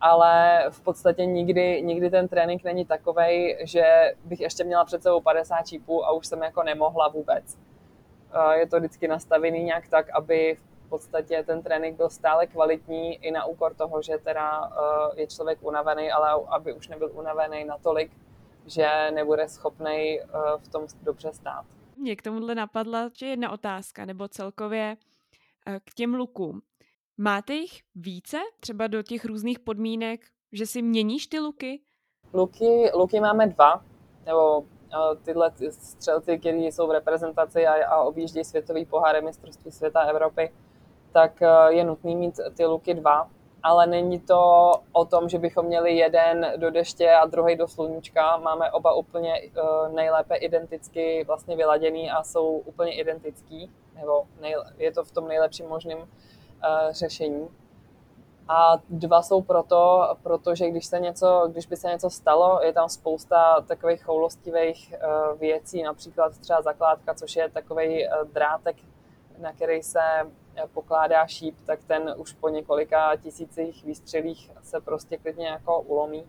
[0.00, 3.84] Ale v podstatě nikdy, nikdy ten trénink není takový, že
[4.24, 7.58] bych ještě měla před sebou 50 čípů a už jsem jako nemohla vůbec.
[8.52, 13.30] Je to vždycky nastavený nějak tak, aby v podstatě ten trénink byl stále kvalitní i
[13.30, 18.12] na úkor toho, že teda uh, je člověk unavený, ale aby už nebyl unavený natolik,
[18.66, 21.64] že nebude schopný uh, v tom dobře stát.
[21.96, 24.96] Mě k tomuhle napadla že jedna otázka, nebo celkově
[25.68, 26.62] uh, k těm lukům.
[27.18, 30.20] Máte jich více, třeba do těch různých podmínek,
[30.52, 31.80] že si měníš ty luky?
[32.32, 33.84] Luky, luky máme dva,
[34.26, 34.64] nebo
[35.22, 40.52] tyhle střelci, které jsou v reprezentaci a, a objíždějí světový poháry mistrovství světa Evropy,
[41.16, 43.28] tak eh, je nutný mít ty luky dva,
[43.62, 48.36] ale není to o tom, že bychom měli jeden do deště a druhý do sluníčka.
[48.36, 49.48] Máme oba úplně eh,
[49.94, 54.24] nejlépe identicky vlastně vyladěný a jsou úplně identický, nebo
[54.78, 57.48] je to v tom nejlepším možným eh, řešení.
[58.48, 62.88] A dva jsou proto, protože když, se něco, když by se něco stalo, je tam
[62.88, 64.94] spousta takových choulostivých
[65.38, 68.76] věcí, například třeba zakládka, což je takový drátek,
[69.38, 70.00] na který se
[70.74, 76.24] pokládá šíp, tak ten už po několika tisících výstřelích se prostě klidně jako ulomí.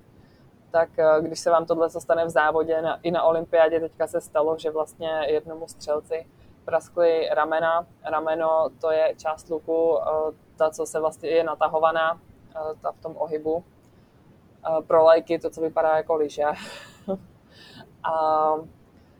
[0.71, 4.21] tak eh, když se vám tohle stane v závodě, na, i na olympiádě teďka se
[4.21, 6.27] stalo, že vlastně jednomu střelci
[6.65, 7.87] praskly ramena.
[8.03, 12.19] Rameno to je část luku, eh, ta, co se vlastně je natahovaná,
[12.55, 13.63] eh, ta v tom ohybu.
[14.87, 16.43] Pro lajky to, co vypadá jako lyže.
[18.03, 18.53] a,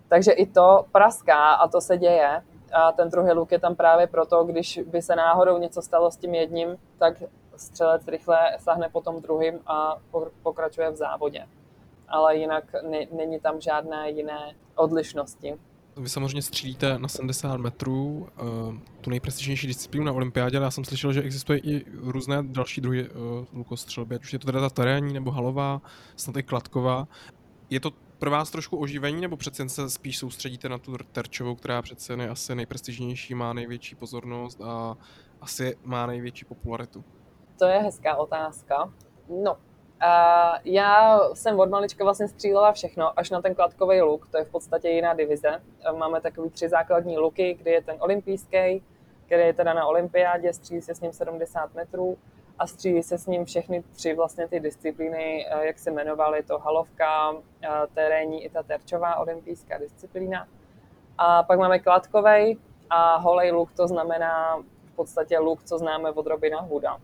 [0.09, 2.43] takže i to praská a to se děje.
[2.73, 6.17] A ten druhý luk je tam právě proto, když by se náhodou něco stalo s
[6.17, 7.23] tím jedním, tak
[7.56, 9.97] střelec rychle sahne po tom druhým a
[10.43, 11.47] pokračuje v závodě.
[12.08, 12.63] Ale jinak
[13.12, 15.58] není tam žádné jiné odlišnosti.
[15.97, 20.86] Vy samozřejmě střílíte na 70 metrů, uh, tu nejprestižnější disciplínu na olympiádě, ale já jsem
[20.86, 24.69] slyšel, že existuje i různé další druhy uh, lukostřelby, ať už je to teda ta
[24.69, 25.82] terénní, nebo halová,
[26.15, 27.08] snad i kladková.
[27.69, 31.56] Je to pro vás trošku oživení, nebo přece jen se spíš soustředíte na tu terčovou,
[31.56, 34.97] která přece je asi nejprestižnější, má největší pozornost a
[35.41, 37.03] asi má největší popularitu?
[37.60, 38.93] To je hezká otázka.
[39.43, 39.58] No,
[40.03, 44.45] Uh, já jsem od malička vlastně střílela všechno, až na ten kladkový luk, to je
[44.45, 45.62] v podstatě jiná divize.
[45.97, 48.84] Máme takový tři základní luky, kdy je ten olympijský,
[49.25, 52.17] který je teda na olympiádě, střílí se s ním 70 metrů
[52.59, 57.35] a střílí se s ním všechny tři vlastně ty disciplíny, jak se jmenovaly, to halovka,
[57.93, 60.47] terénní i ta terčová olympijská disciplína.
[61.17, 62.57] A pak máme kladkovej
[62.89, 64.57] a holej luk, to znamená
[64.93, 66.97] v podstatě luk, co známe od Robina Hooda.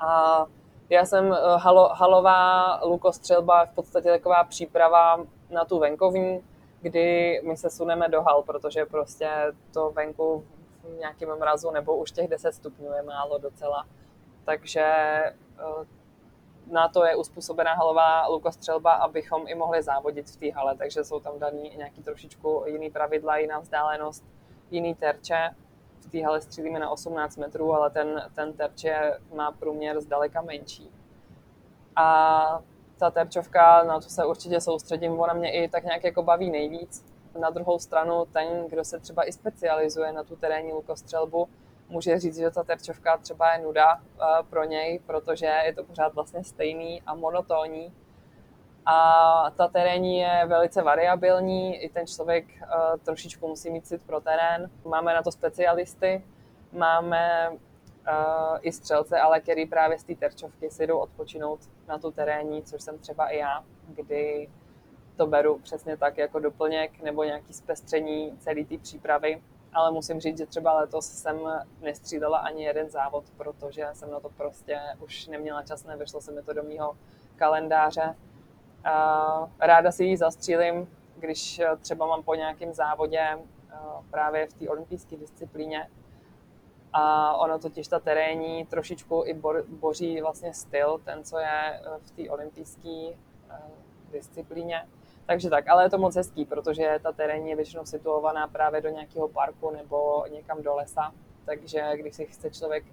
[0.00, 0.46] A
[0.90, 6.42] já jsem eh, halo, halová lukostřelba v podstatě taková příprava na tu venkovní,
[6.80, 9.28] kdy my se suneme do hal, protože prostě
[9.72, 10.44] to venku
[10.98, 13.86] nějakém mrazu nebo už těch 10 stupňů je málo docela.
[14.44, 15.86] Takže eh,
[16.70, 21.20] na to je uspůsobená halová lukostřelba, abychom i mohli závodit v té hale, takže jsou
[21.20, 24.24] tam daný nějaký trošičku jiný pravidla, jiná vzdálenost,
[24.70, 25.50] jiný terče
[26.00, 30.90] v té hale střílíme na 18 metrů, ale ten, ten terče má průměr zdaleka menší.
[31.96, 32.62] A
[32.98, 37.15] ta terčovka, na to se určitě soustředím, ona mě i tak nějak jako baví nejvíc.
[37.36, 41.48] Na druhou stranu ten, kdo se třeba i specializuje na tu terénní lukostřelbu,
[41.88, 46.14] může říct, že ta terčovka třeba je nuda eh, pro něj, protože je to pořád
[46.14, 47.92] vlastně stejný a monotónní
[48.86, 54.20] a ta terénní je velice variabilní, i ten člověk uh, trošičku musí mít cit pro
[54.20, 54.70] terén.
[54.84, 56.24] Máme na to specialisty,
[56.72, 62.10] máme uh, i střelce, ale který právě z té terčovky si jdou odpočinout na tu
[62.10, 64.48] terénní, což jsem třeba i já, kdy
[65.16, 69.42] to beru přesně tak jako doplněk nebo nějaký zpestření celé té přípravy.
[69.72, 71.40] Ale musím říct, že třeba letos jsem
[71.80, 76.42] nestřídala ani jeden závod, protože jsem na to prostě už neměla čas, nevyšlo se mi
[76.42, 76.96] to do mého
[77.36, 78.14] kalendáře
[79.60, 83.38] ráda si ji zastřílím, když třeba mám po nějakém závodě
[84.10, 85.88] právě v té olympijské disciplíně.
[86.92, 92.10] A ono totiž ta terénní trošičku i boří vlastně styl, ten, co je eh, v
[92.10, 93.14] té olympijské
[94.12, 94.88] disciplíně.
[95.26, 98.88] Takže tak, ale je to moc hezký, protože ta terénní je většinou situovaná právě do
[98.88, 101.12] nějakého parku nebo někam do lesa.
[101.44, 102.84] Takže když si chce člověk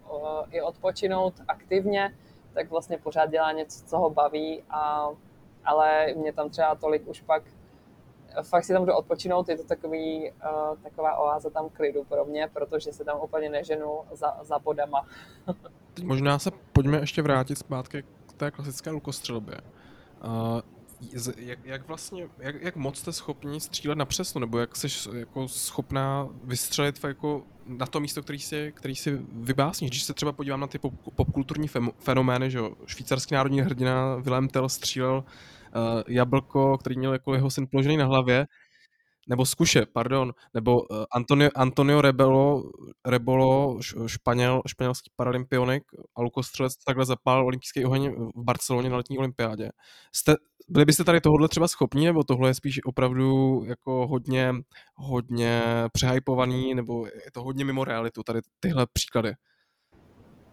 [0.52, 2.16] i odpočinout aktivně,
[2.54, 5.10] tak vlastně pořád dělá něco, co ho baví a
[5.66, 7.44] ale mě tam třeba tolik už pak
[8.42, 12.50] fakt si tam jdu odpočinout, je to takový, uh, taková oáza tam klidu pro mě,
[12.54, 15.06] protože se tam úplně neženu za, za bodama.
[15.94, 19.58] Teď možná se pojďme ještě vrátit zpátky k té klasické lukostřelbě.
[20.26, 20.62] Uh,
[21.38, 25.48] jak, jak vlastně, jak, jak moc jste schopni střílet na přesno, nebo jak jsi jako
[25.48, 29.92] schopná vystřelit jako na to místo, který si, který si vybásníš.
[29.92, 31.68] Když se třeba podívám na ty pop, popkulturní
[32.00, 35.24] fenomény, že jo, švýcarský národní hrdina Willem Tell střílel
[35.76, 38.48] uh, jablko, který měl jako jeho syn položený na hlavě,
[39.28, 42.64] nebo Zkuše, pardon, nebo uh, Antonio, Antonio Rebelo,
[43.06, 45.84] Rebolo, španěl, španělský paralympionik
[46.16, 49.70] a lukostřelec takhle zapál olympijský oheň v Barceloně na letní olympiádě.
[50.16, 50.36] Jste,
[50.70, 54.54] byli byste tady tohle třeba schopni, nebo tohle je spíš opravdu jako hodně,
[54.96, 55.62] hodně
[55.94, 59.34] přehypovaný, nebo je to hodně mimo realitu, tady tyhle příklady?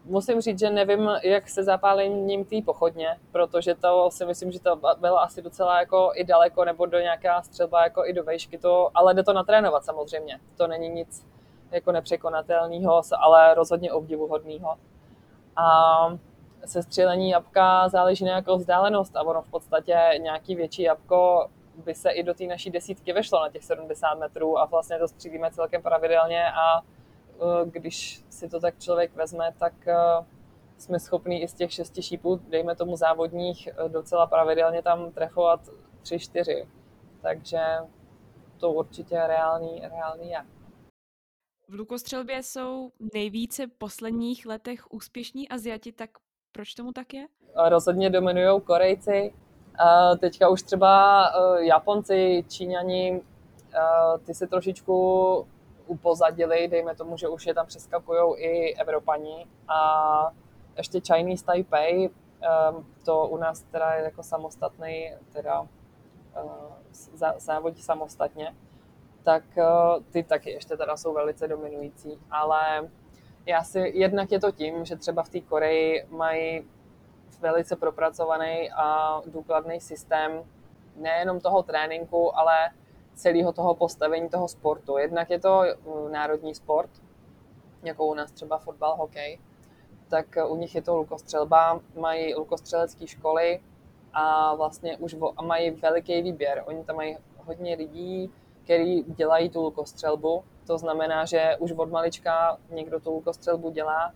[0.05, 4.79] Musím říct, že nevím, jak se zapálením té pochodně, protože to si myslím, že to
[4.99, 8.89] bylo asi docela jako i daleko, nebo do nějaká střelba jako i do vejšky, to,
[8.93, 10.39] ale jde to natrénovat samozřejmě.
[10.57, 11.27] To není nic
[11.71, 14.77] jako nepřekonatelného, ale rozhodně obdivuhodného.
[15.55, 16.17] A
[16.65, 21.49] se střílení jabka záleží na nějakou vzdálenost a ono v podstatě nějaký větší jabko
[21.85, 25.07] by se i do té naší desítky vešlo na těch 70 metrů a vlastně to
[25.07, 26.81] střílíme celkem pravidelně a
[27.65, 29.95] když si to tak člověk vezme, tak eh,
[30.77, 35.59] jsme schopni i z těch šesti šípů, dejme tomu závodních, eh, docela pravidelně tam trefovat
[36.01, 36.67] tři, čtyři.
[37.21, 37.59] Takže
[38.57, 40.45] to určitě reálný, reálný je.
[41.67, 46.09] V lukostřelbě jsou nejvíce v posledních letech úspěšní Aziati, tak
[46.51, 47.27] Proč tomu tak je?
[47.69, 49.33] Rozhodně dominují Korejci.
[50.19, 51.23] Teďka už třeba
[51.59, 53.21] Japonci, Číňani,
[54.25, 55.47] ty se trošičku
[55.91, 59.47] upozadili, dejme tomu, že už je tam přeskakují i Evropani.
[59.67, 60.31] A
[60.77, 62.09] ještě Chinese Taipei,
[63.05, 65.67] to u nás teda je jako samostatný, teda
[67.37, 68.55] závodí samostatně,
[69.23, 69.43] tak
[70.11, 72.89] ty taky ještě teda jsou velice dominující, ale
[73.45, 76.67] já si, jednak je to tím, že třeba v té Koreji mají
[77.41, 80.43] velice propracovaný a důkladný systém
[80.95, 82.71] nejenom toho tréninku, ale
[83.15, 84.97] celého toho postavení toho sportu.
[84.97, 86.89] Jednak je to uh, národní sport,
[87.83, 89.39] jako u nás třeba fotbal, hokej,
[90.07, 93.61] tak uh, u nich je to lukostřelba, mají lukostřelecké školy
[94.13, 96.63] a vlastně už a mají veliký výběr.
[96.67, 98.31] Oni tam mají hodně lidí,
[98.63, 104.13] kteří dělají tu lukostřelbu, to znamená, že už od malička někdo tu lukostřelbu dělá,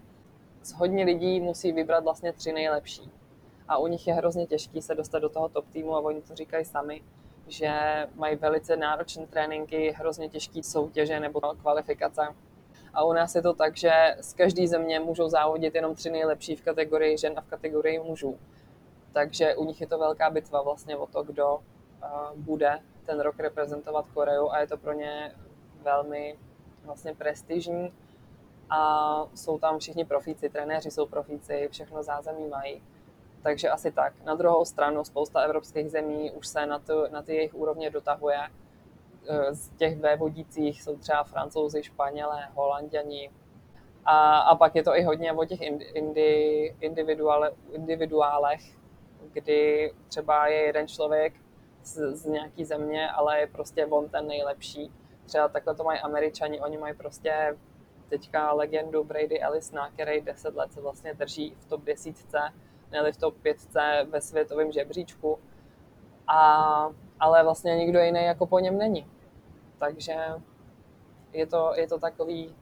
[0.63, 3.11] z hodně lidí musí vybrat vlastně tři nejlepší.
[3.67, 6.35] A u nich je hrozně těžký se dostat do toho top týmu a oni to
[6.35, 7.01] říkají sami,
[7.47, 7.71] že
[8.15, 12.27] mají velice náročné tréninky, hrozně těžké soutěže nebo kvalifikace.
[12.93, 16.55] A u nás je to tak, že z každé země můžou závodit jenom tři nejlepší
[16.55, 18.39] v kategorii žen a v kategorii mužů.
[19.13, 21.59] Takže u nich je to velká bitva vlastně o to, kdo
[22.35, 25.35] bude ten rok reprezentovat Koreu a je to pro ně
[25.81, 26.37] velmi
[26.83, 27.93] vlastně prestižní
[28.69, 32.83] a jsou tam všichni profíci, trenéři jsou profíci, všechno zázemí mají.
[33.45, 34.13] Takže asi tak.
[34.23, 38.39] Na druhou stranu spousta evropských zemí už se na, tu, na ty jejich úrovně dotahuje.
[39.27, 43.31] E, z těch vévodících jsou třeba francouzi, španělé, holanděni.
[44.05, 45.61] A, a pak je to i hodně o těch
[45.93, 48.61] indi, individuále, individuálech,
[49.33, 51.33] kdy třeba je jeden člověk
[51.83, 54.91] z, z nějaký země, ale je prostě on ten nejlepší.
[55.25, 57.57] Třeba takhle to mají američani, oni mají prostě
[58.09, 62.39] teďka legendu Brady Ellisona, který 10 let se vlastně drží v top desítce
[62.95, 63.57] měli v top 5
[64.09, 65.39] ve světovém žebříčku,
[66.27, 69.05] a, ale vlastně nikdo jiný jako po něm není.
[69.77, 70.15] Takže
[71.33, 72.55] je to, je to takový,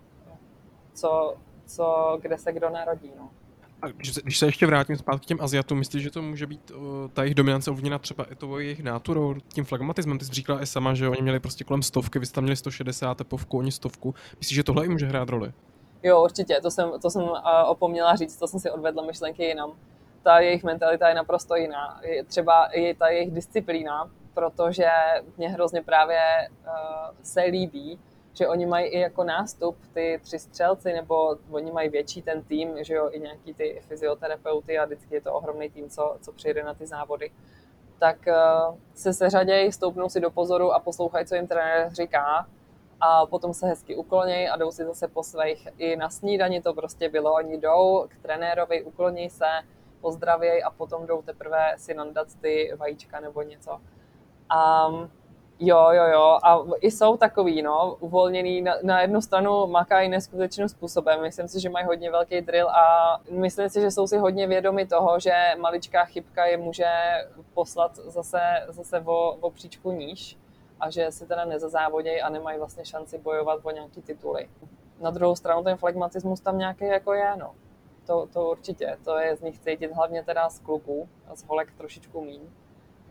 [0.93, 3.11] co, co, kde se kdo narodí.
[3.17, 3.29] No.
[3.81, 6.77] A když se ještě vrátím zpátky k těm Aziatům, myslíš, že to může být uh,
[7.13, 10.19] ta jejich dominance ovlivněna třeba i tou jejich náturou, tím flagmatismem?
[10.19, 12.55] Ty jsi říkala i sama, že oni měli prostě kolem stovky, vy jste tam měli
[12.55, 14.15] 160 tepovku, oni stovku.
[14.39, 15.53] Myslíš, že tohle i může hrát roli?
[16.03, 19.73] Jo, určitě, to jsem, to jsem uh, opomněla říct, to jsem si odvedla myšlenky jinam
[20.23, 21.99] ta jejich mentalita je naprosto jiná.
[22.03, 24.89] Je třeba i ta jejich disciplína, protože
[25.37, 26.71] mě hrozně právě uh,
[27.23, 27.99] se líbí,
[28.33, 32.83] že oni mají i jako nástup ty tři střelci, nebo oni mají větší ten tým,
[32.83, 36.63] že jo, i nějaký ty fyzioterapeuty a vždycky je to ohromný tým, co, co přijde
[36.63, 37.31] na ty závody.
[37.99, 42.47] Tak uh, se seřadějí, stoupnou si do pozoru a poslouchají, co jim trenér říká
[43.01, 45.67] a potom se hezky uklonějí a jdou si zase po svých.
[45.77, 49.45] I na snídani to prostě bylo, oni jdou k trenérovi, ukloní se,
[50.03, 53.71] pozdravěj a potom jdou teprve si nandat ty vajíčka nebo něco.
[54.51, 55.09] Um,
[55.59, 56.39] Jo, jo, jo.
[56.43, 58.61] A i jsou takový, no, uvolněný.
[58.61, 61.21] Na, na jednu stranu makají neskutečným způsobem.
[61.21, 62.83] Myslím si, že mají hodně velký drill a
[63.31, 66.91] myslím si, že jsou si hodně vědomi toho, že maličká chybka je může
[67.53, 70.37] poslat zase, zase o, o příčku níž
[70.79, 74.49] a že si teda nezazávodějí a nemají vlastně šanci bojovat o nějaký tituly.
[75.01, 77.51] Na druhou stranu ten flegmatismus tam nějaký jako je, no
[78.05, 82.21] to, to určitě, to je z nich cítit hlavně teda z kluků, z holek trošičku
[82.21, 82.41] míň,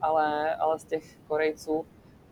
[0.01, 1.87] ale, ale z těch Korejců,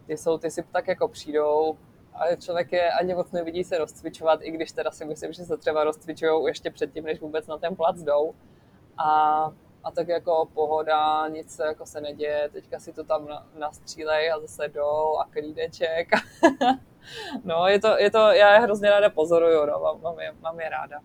[0.07, 1.77] ty jsou, ty si tak jako přijdou,
[2.15, 5.57] a člověk je ani moc nevidí se rozcvičovat, i když teda si myslím, že se
[5.57, 8.35] třeba rozcvičují ještě předtím, než vůbec na ten plac jdou.
[8.99, 9.53] A,
[9.85, 14.41] a tak jako pohoda, nic se jako se neděje, teďka si to tam nastřílej a
[14.41, 16.09] zase jdou a klídeček.
[17.45, 20.61] no, je to, je to, já je hrozně ráda pozoruju, no, mám, mám, je, mám
[20.61, 21.01] je ráda.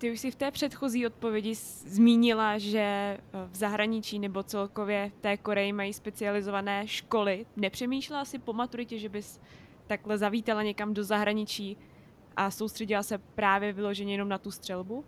[0.00, 5.20] Ty už si v té předchozí odpovědi zmínila, že eh, v zahraničí nebo celkově v
[5.20, 7.46] té Koreji mají specializované školy.
[7.56, 9.40] Nepřemýšlela si po maturitě, že bys
[9.86, 11.76] takhle zavítala někam do zahraničí
[12.36, 15.04] a soustředila se právě vyloženě jenom na tu střelbu?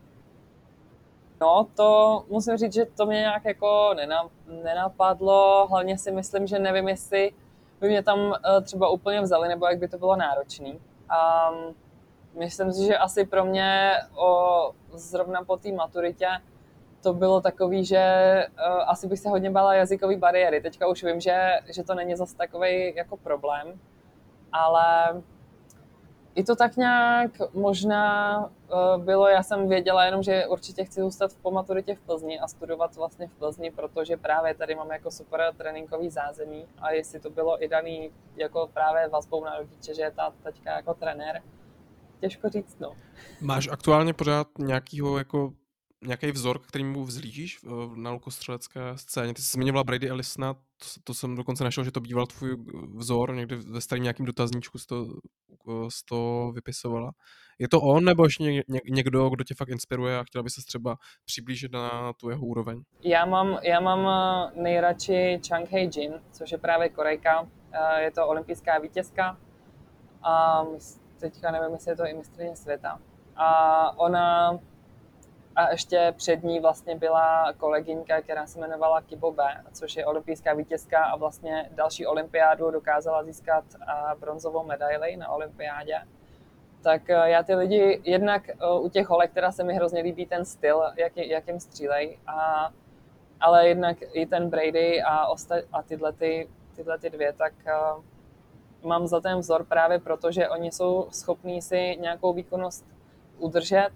[1.41, 3.95] No, to musím říct, že to mě nějak jako
[4.63, 5.67] nenapadlo.
[5.67, 7.33] Hlavně si myslím, že nevím, jestli
[7.81, 10.73] by mě tam eh, třeba úplně vzali, nebo jak by to bylo náročný.
[10.73, 11.75] Um,
[12.39, 16.29] myslím si, že asi pro mě o, zrovna po té maturitě
[17.03, 18.05] to bylo takový, že
[18.53, 20.61] uh, asi bych se hodně bála jazykové bariéry.
[20.61, 23.81] Teďka už vím, že, že to není zase takový jako problém,
[24.53, 25.23] ale
[26.35, 31.33] i to tak nějak možná uh, bylo, já jsem věděla jenom, že určitě chci zůstat
[31.33, 35.55] v maturitě v Plzni a studovat vlastně v Plzni, protože právě tady mám jako super
[35.57, 40.11] tréninkový zázemí a jestli to bylo i daný jako právě vazbou na rodiče, že je
[40.11, 41.43] ta teďka jako trenér,
[42.23, 42.93] těžko říct, no.
[43.41, 45.53] Máš aktuálně pořád nějakýho jako
[46.05, 47.59] nějaký vzor, který mu vzlížíš
[47.95, 49.35] na lukostřelecké scéně?
[49.35, 50.61] Ty jsi zmiňovala Brady Ellisona, to,
[51.05, 52.57] to jsem dokonce našel, že to býval tvůj
[52.95, 55.07] vzor, někdy ve starém nějakým dotazníčku jsi to,
[55.89, 57.13] jsi to vypisovala.
[57.59, 60.97] Je to on nebo ještě někdo, kdo tě fakt inspiruje a chtěla by se třeba
[61.25, 62.83] přiblížit na tu jeho úroveň?
[63.05, 67.49] Já mám, já mám eh, nejradši Chang Hei Jin, což je právě Korejka.
[67.73, 69.39] Eh, je to olympijská vítězka
[70.23, 70.65] a
[71.23, 72.99] teďka nevím, jestli je to i mistrně světa.
[73.37, 74.59] A ona
[75.57, 80.55] a ještě před ní vlastně byla kolegyňka, která se jmenovala Kibo B, což je olympijská
[80.55, 83.65] vítězka a vlastně další olympiádu dokázala získat
[84.21, 85.99] bronzovou medaili na olympiádě.
[86.83, 90.27] Tak e, já ty lidi, jednak e, u těch holek, která se mi hrozně líbí
[90.27, 92.71] ten styl, jak, jak jim střílej, a,
[93.41, 98.05] ale jednak i ten Brady a, osta, a tyhle, ty, tyhle ty dvě, tak uh,
[98.85, 102.87] mám za ten vzor právě proto, že oni jsou schopní si nějakou výkonnost
[103.39, 103.91] udržet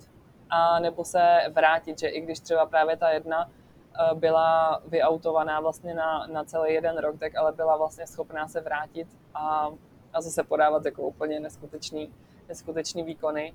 [0.50, 5.94] a nebo se vrátit, že i když třeba právě ta jedna eh, byla vyautovaná vlastně
[5.94, 9.70] na, na celý jeden rok, tak ale byla vlastně schopná se vrátit a,
[10.12, 12.14] a zase podávat jako úplně neskutečný,
[12.48, 13.54] neskutečný výkony.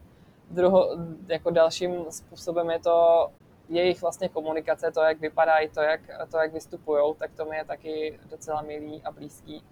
[0.49, 0.89] Druho,
[1.27, 3.27] jako dalším způsobem je to
[3.69, 6.01] jejich vlastně komunikace, to, jak vypadají, to, jak,
[6.31, 9.63] to, jak vystupují, tak to mi je taky docela milý a blízký.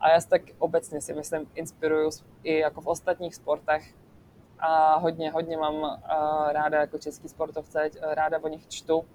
[0.00, 2.10] A já se tak obecně si myslím, inspiruju
[2.42, 3.94] i jako v ostatních sportech,
[4.58, 5.98] a hodně, hodně mám uh,
[6.50, 9.06] ráda jako český sportovce, ráda o nich čtu uh,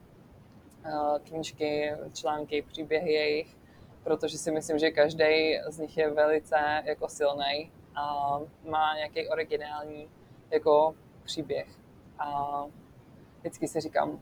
[1.23, 3.57] knížky, články, příběhy jejich,
[4.03, 6.55] protože si myslím, že každý z nich je velice
[6.85, 10.09] jako silný a má nějaký originální
[10.51, 11.67] jako příběh.
[12.19, 12.63] A
[13.39, 14.19] vždycky si říkám,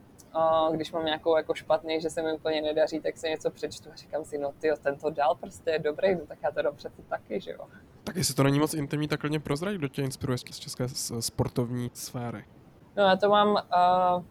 [0.72, 3.96] když mám nějakou jako špatný, že se mi úplně nedaří, tak se něco přečtu a
[3.96, 6.90] říkám si, no ty, ten to dal prostě je dobrý, no tak já to dobře
[6.90, 7.68] ty taky, že jo.
[8.04, 10.88] Tak jestli to není moc intimní, tak klidně prozrať, kdo tě inspiruje z české
[11.20, 12.46] sportovní sféry.
[12.96, 14.24] No já to mám uh,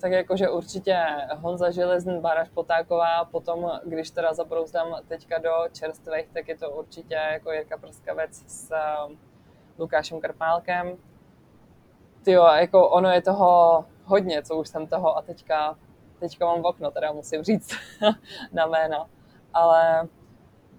[0.00, 0.98] tak jako, že určitě
[1.36, 7.14] Honza Železný, Báraš Potáková, potom, když teda zabrouzdám teďka do čerstvých, tak je to určitě
[7.14, 9.12] jako Jirka Prskavec s uh,
[9.78, 10.96] Lukášem Krpálkem.
[12.24, 15.78] Tyjo, jako ono je toho hodně, co už jsem toho a teďka,
[16.20, 17.70] teďka mám v okno, teda musím říct
[18.52, 19.08] na jména.
[19.54, 20.08] Ale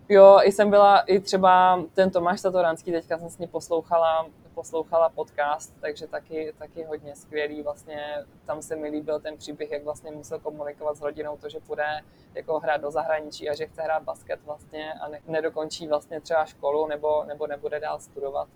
[0.10, 5.10] jo, i jsem byla, i třeba ten Tomáš Satoranský, teďka jsem s ní poslouchala, poslouchala
[5.10, 7.64] podcast, takže taky, taky hodně skvělý.
[7.64, 8.16] Vlastně
[8.46, 12.02] tam se mi líbil ten příběh, jak vlastně musel komunikovat s rodinou to, že půjde
[12.36, 16.46] jako hrát do zahraničí a že chce hrát basket vlastně a ne, nedokončí vlastně třeba
[16.46, 18.48] školu nebo, nebo nebude dál studovat.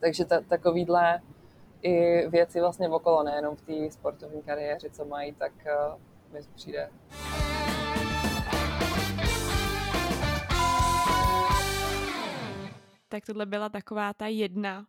[0.00, 1.20] Takže ta, takovýhle
[1.82, 6.90] i věci vlastně okolo, nejenom v té sportovní kariéře, co mají, tak uh, mi přijde.
[13.08, 14.86] Tak tohle byla taková ta jedna,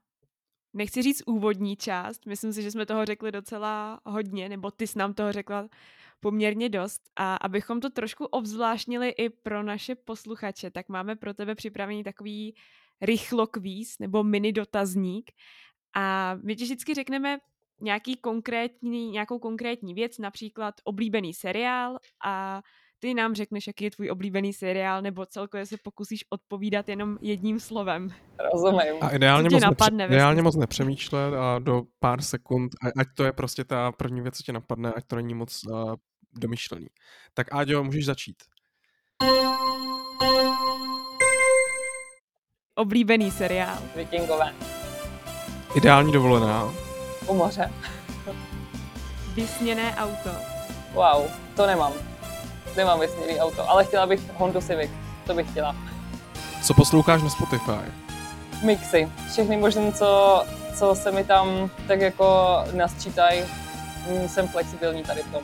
[0.74, 5.00] nechci říct úvodní část, myslím si, že jsme toho řekli docela hodně, nebo ty jsi
[5.00, 5.70] nám toho řekla
[6.20, 7.02] poměrně dost.
[7.16, 12.56] A abychom to trošku obzvláštnili i pro naše posluchače, tak máme pro tebe připravený takový
[13.02, 15.32] rychlokvíz nebo mini dotazník.
[15.96, 17.38] A my ti vždycky řekneme
[17.82, 22.62] nějaký konkrétní, nějakou konkrétní věc, například oblíbený seriál a
[23.00, 27.60] ty nám řekneš, jaký je tvůj oblíbený seriál, nebo celkově se pokusíš odpovídat jenom jedním
[27.60, 28.10] slovem.
[28.54, 28.94] Rozumím.
[29.02, 33.32] A ideálně, moc, napadne, nepře- ideálně moc nepřemýšlet a do pár sekund, ať to je
[33.32, 35.96] prostě ta první věc, co tě napadne, ať to není moc uh,
[36.34, 36.88] domyšlený.
[37.34, 38.36] Tak Áďo, můžeš začít.
[42.76, 43.78] Oblíbený seriál.
[43.96, 44.81] Vikingové.
[45.76, 46.70] Ideální dovolená.
[47.28, 47.72] U moře.
[49.34, 50.30] Vysněné auto.
[50.94, 51.94] Wow, to nemám.
[52.78, 54.92] Nemám vysněný auto, ale chtěla bych Honda Civic.
[55.28, 55.76] To bych chtěla.
[56.64, 57.92] Co posloucháš na Spotify?
[58.64, 59.10] Mixy.
[59.32, 60.44] Všechny možné, co,
[60.76, 63.44] co se mi tam tak jako nasčítají.
[64.28, 65.42] Jsem flexibilní tady v tom.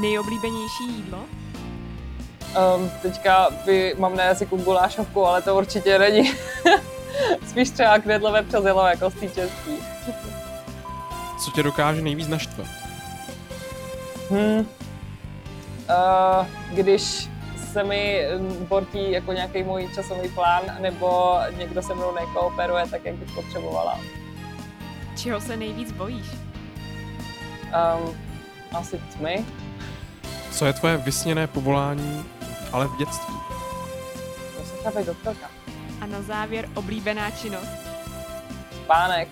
[0.00, 1.18] Nejoblíbenější jídlo?
[2.78, 6.32] Um, teďka by, mám na jazyku gulášovku, ale to určitě není.
[7.56, 9.76] Spíš třeba knedlové přezilo jako z český.
[11.44, 12.66] Co tě dokáže nejvíc naštvat?
[14.30, 14.58] Hmm.
[14.58, 17.28] Uh, když
[17.72, 18.22] se mi
[18.68, 24.00] bortí jako nějaký můj časový plán, nebo někdo se mnou nekooperuje tak, jak bych potřebovala.
[25.16, 26.26] Čeho se nejvíc bojíš?
[26.32, 28.16] Um,
[28.72, 29.44] asi tmy.
[30.50, 32.24] Co je tvoje vysněné povolání,
[32.72, 33.34] ale v dětství?
[34.56, 35.65] To se být doktorka.
[36.00, 37.86] A na závěr oblíbená činnost.
[38.84, 39.28] Spánek.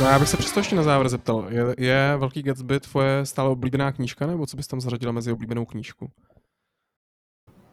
[0.00, 1.46] No já bych se přesto ještě na závěr zeptal.
[1.48, 5.64] Je, je Velký Gatsby tvoje stále oblíbená knížka, nebo co bys tam zařadila mezi oblíbenou
[5.64, 6.10] knížku?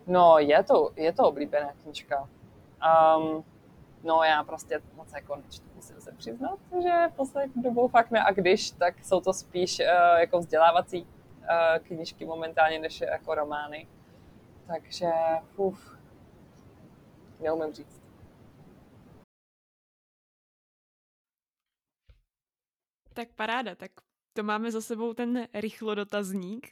[0.08, 2.30] No, je to, je to oblíbená knížka.
[3.18, 3.44] Um,
[4.06, 8.24] No já prostě moc jako nečtu, musím se přiznat, že poslední dobou fakt ne.
[8.24, 11.08] A když, tak jsou to spíš uh, jako vzdělávací
[11.80, 13.88] knížky momentálně, než jako romány.
[14.68, 15.12] Takže,
[15.56, 15.98] uf,
[17.40, 18.02] neumím říct.
[23.14, 23.92] Tak paráda, tak
[24.34, 26.68] to máme za sebou ten rychlo dotazník,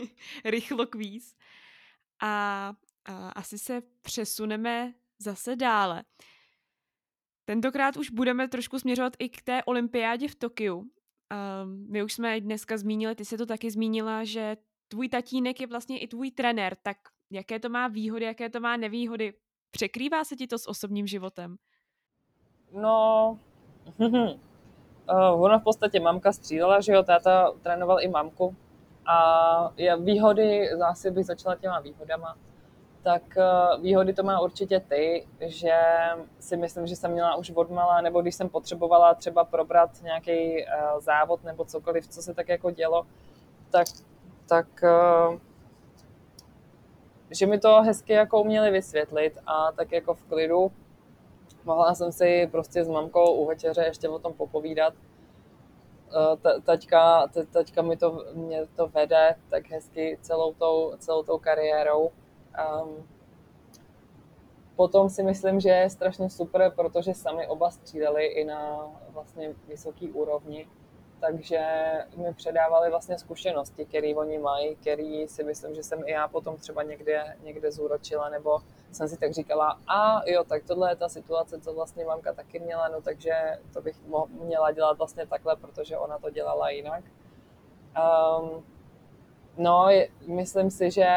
[0.44, 1.36] rychlo kvíz.
[2.22, 2.72] A,
[3.04, 6.04] a asi se přesuneme zase dále.
[7.44, 10.90] Tentokrát už budeme trošku směřovat i k té olympiádě v Tokiu.
[11.32, 14.56] Um, my už jsme dneska zmínili, ty jsi to taky zmínila, že
[14.88, 16.96] tvůj tatínek je vlastně i tvůj trenér, tak
[17.30, 19.34] jaké to má výhody, jaké to má nevýhody?
[19.70, 21.56] Překrývá se ti to s osobním životem?
[22.72, 23.38] No,
[23.98, 24.28] uh,
[25.42, 28.56] ona v podstatě mamka střídala, že jo, táta trénoval i mamku.
[29.06, 32.36] A výhody, zase bych začala těma výhodama
[33.02, 35.80] tak eh, výhody to má určitě ty, že
[36.40, 40.66] si myslím, že jsem měla už odmala, nebo když jsem potřebovala třeba probrat nějaký eh,
[40.98, 43.06] závod nebo cokoliv, co se tak jako dělo,
[43.70, 43.86] tak,
[44.48, 45.38] tak eh,
[47.30, 50.72] že mi to hezky jako uměli vysvětlit a tak jako v klidu
[51.64, 54.94] mohla jsem si prostě s mamkou u večeře ještě o tom popovídat.
[56.64, 62.10] Taťka, taťka mi to, mě to vede tak hezky celou tou, celou tou kariérou
[62.56, 63.06] Um,
[64.76, 70.12] potom si myslím, že je strašně super, protože sami oba střídali i na vlastně vysoký
[70.12, 70.68] úrovni,
[71.20, 71.60] takže
[72.16, 76.56] mi předávali vlastně zkušenosti, které oni mají, které si myslím, že jsem i já potom
[76.56, 78.58] třeba někde, někde zúročila, nebo
[78.92, 82.58] jsem si tak říkala, a jo, tak tohle je ta situace, co vlastně mamka taky
[82.58, 83.96] měla, no takže to bych
[84.28, 87.04] měla dělat vlastně takhle, protože ona to dělala jinak.
[87.98, 88.64] Um,
[89.58, 89.88] No,
[90.26, 91.08] myslím si, že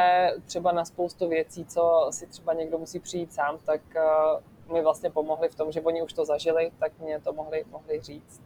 [0.46, 5.10] třeba na spoustu věcí, co si třeba někdo musí přijít sám, tak uh, mi vlastně
[5.10, 8.42] pomohli v tom, že oni už to zažili, tak mě to mohli, mohli říct.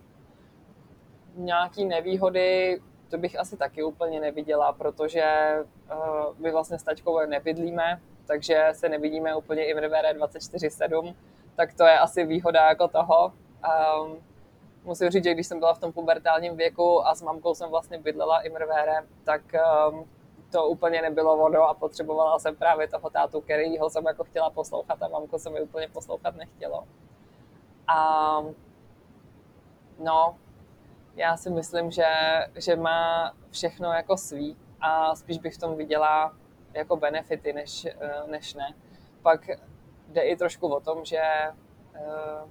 [1.35, 2.79] Nějaký nevýhody,
[3.09, 5.53] to bych asi taky úplně neviděla, protože
[5.91, 11.15] uh, my vlastně s taťkou nebydlíme, takže se nevidíme úplně i v Rivere 24-7,
[11.55, 13.33] tak to je asi výhoda jako toho.
[14.05, 14.17] Um,
[14.85, 17.97] musím říct, že když jsem byla v tom pubertálním věku a s mamkou jsem vlastně
[17.99, 19.41] bydlela i mrvére, tak
[19.89, 20.09] um,
[20.51, 25.03] to úplně nebylo vodo a potřebovala jsem právě toho tátu, kterýho jsem jako chtěla poslouchat
[25.03, 26.87] a mamko se mi úplně poslouchat nechtělo.
[27.87, 28.41] A
[29.99, 30.37] no,
[31.15, 32.05] já si myslím, že,
[32.55, 36.33] že má všechno jako svý a spíš bych v tom viděla
[36.73, 38.73] jako benefity, než, eh, než ne.
[39.21, 39.49] Pak
[40.07, 41.21] jde i trošku o tom, že
[41.93, 42.49] uh,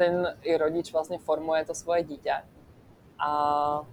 [0.00, 2.32] ten i rodič vlastně formuje to svoje dítě.
[3.18, 3.86] A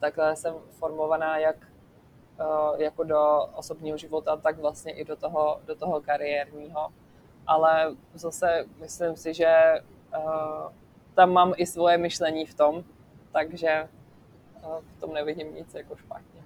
[0.00, 1.56] takhle jsem formovaná jak
[2.40, 6.92] uh, jako do osobního života, tak vlastně i do toho, do toho kariérního.
[7.46, 9.54] Ale zase myslím si, že
[10.16, 10.72] uh,
[11.14, 12.84] tam mám i svoje myšlení v tom,
[13.32, 13.88] takže
[14.64, 16.44] uh, v tom nevidím nic jako špatně.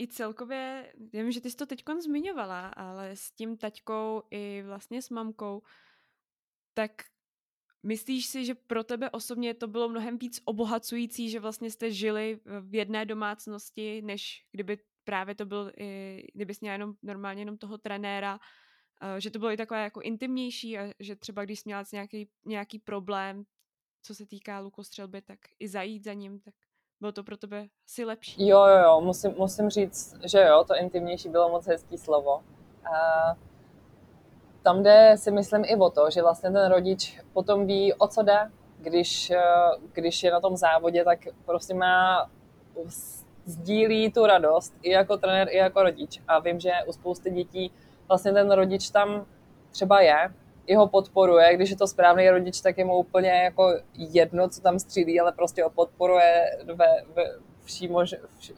[0.00, 5.02] I celkově, vím, že ty jsi to teď zmiňovala, ale s tím taťkou i vlastně
[5.02, 5.62] s mamkou,
[6.74, 6.90] tak
[7.82, 12.40] Myslíš si, že pro tebe osobně to bylo mnohem víc obohacující, že vlastně jste žili
[12.60, 17.78] v jedné domácnosti, než kdyby právě to byl, i, jsi měla jenom normálně jenom toho
[17.78, 18.38] trenéra,
[19.02, 22.78] eh, že to bylo i takové jako intimnější a že třeba když měla nějaký, nějaký
[22.78, 23.44] problém,
[24.02, 26.54] co se týká lukostřelby, tak i zajít za ním, tak
[27.00, 28.48] bylo to pro tebe asi lepší.
[28.48, 32.36] Jo, jo, jo, musím, musím říct, že jo, to intimnější bylo moc hezký slovo.
[32.36, 33.48] Uh,
[34.62, 38.22] tam jde si myslím i o to, že vlastně ten rodič potom ví, o co
[38.22, 39.40] jde, když, eh,
[39.92, 42.30] když je na tom závodě, tak prostě má
[43.44, 46.20] sdílí tu radost i jako trenér, i jako rodič.
[46.28, 47.72] A vím, že u spousty dětí
[48.08, 49.26] vlastně ten rodič tam
[49.70, 50.30] třeba je,
[50.66, 54.60] i ho podporuje, když je to správný rodič, tak je mu úplně jako jedno, co
[54.60, 57.24] tam střílí, ale prostě ho podporuje ve, ve
[57.64, 58.54] vší, mož, vší,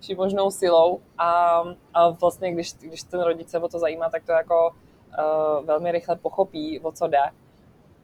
[0.00, 1.62] vší možnou silou a,
[1.94, 4.74] a vlastně když, když ten rodič se o to zajímá, tak to jako
[5.64, 7.22] velmi rychle pochopí, o co jde.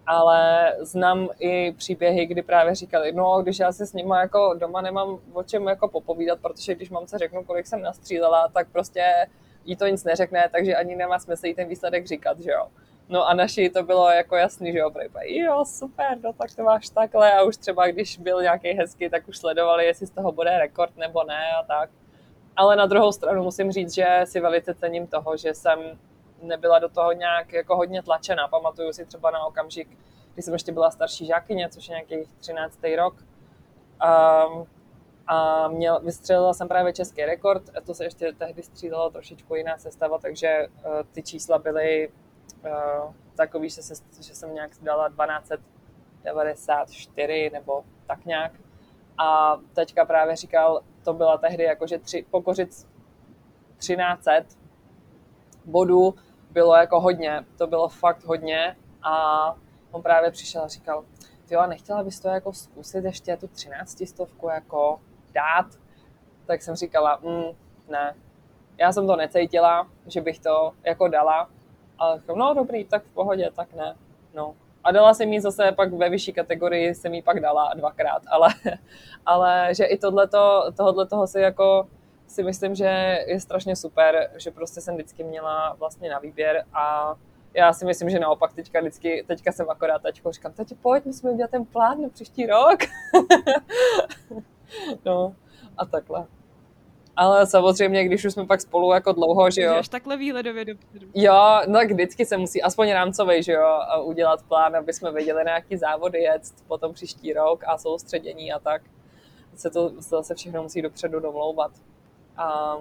[0.07, 4.81] Ale znám i příběhy, kdy právě říkali, no, když já si s nimi jako doma
[4.81, 9.27] nemám o čem jako popovídat, protože když mamce řeknu, kolik jsem nastřílela, tak prostě
[9.65, 12.67] jí to nic neřekne, takže ani nemá smysl jí ten výsledek říkat, že jo.
[13.09, 14.91] No a naši to bylo jako jasný, že jo,
[15.25, 19.29] jo, super, no tak to máš takhle a už třeba když byl nějaký hezký, tak
[19.29, 21.91] už sledovali, jestli z toho bude rekord nebo ne a tak.
[22.57, 25.79] Ale na druhou stranu musím říct, že si velice cením toho, že jsem
[26.43, 28.49] nebyla do toho nějak jako hodně tlačena.
[28.49, 29.89] Pamatuju si třeba na okamžik,
[30.35, 32.79] kdy jsem ještě byla starší žákyně, což je nějaký 13.
[32.97, 33.15] rok.
[33.15, 34.67] Um,
[35.27, 40.19] a měl, vystřelila jsem právě český rekord, to se ještě tehdy střídalo trošičku jiná sestava,
[40.19, 40.73] takže uh,
[41.13, 42.13] ty čísla byly uh,
[43.37, 48.53] takový, že, se, že jsem nějak dala 1294 nebo tak nějak.
[49.19, 52.69] A teďka právě říkal, to byla tehdy jako, že tři, pokořit
[53.79, 54.59] 1300
[55.65, 56.15] bodů
[56.57, 59.15] bylo jako hodně, to bylo fakt hodně a
[59.91, 61.05] on právě přišel a říkal,
[61.51, 65.01] jo, a nechtěla bys to jako zkusit ještě tu 13 stovku jako
[65.33, 65.67] dát?
[66.47, 67.45] Tak jsem říkala, mm,
[67.89, 68.15] ne,
[68.79, 71.51] já jsem to necítila, že bych to jako dala,
[71.99, 73.97] ale no dobrý, tak v pohodě, tak ne,
[74.35, 74.55] no.
[74.85, 78.49] A dala jsem jí zase pak ve vyšší kategorii, jsem jí pak dala dvakrát, ale,
[79.27, 81.89] ale že i tohleto, tohle toho si jako
[82.27, 87.15] si myslím, že je strašně super, že prostě jsem vždycky měla vlastně na výběr a
[87.55, 91.33] já si myslím, že naopak teďka vždycky, teďka jsem akorát tačko říkám, tati pojď, musíme
[91.33, 92.79] udělat ten plán na příští rok.
[95.05, 95.35] no
[95.77, 96.27] a takhle.
[97.17, 99.75] Ale samozřejmě, když už jsme pak spolu jako dlouho, že jo.
[99.75, 101.07] Až takhle výhledově dopředu.
[101.15, 105.45] Jo, no tak vždycky se musí, aspoň rámcový, že jo, udělat plán, aby jsme věděli
[105.45, 108.83] na jaký závody jet potom příští rok a soustředění a tak.
[109.55, 111.71] Se to zase všechno musí dopředu domlouvat.
[112.37, 112.77] A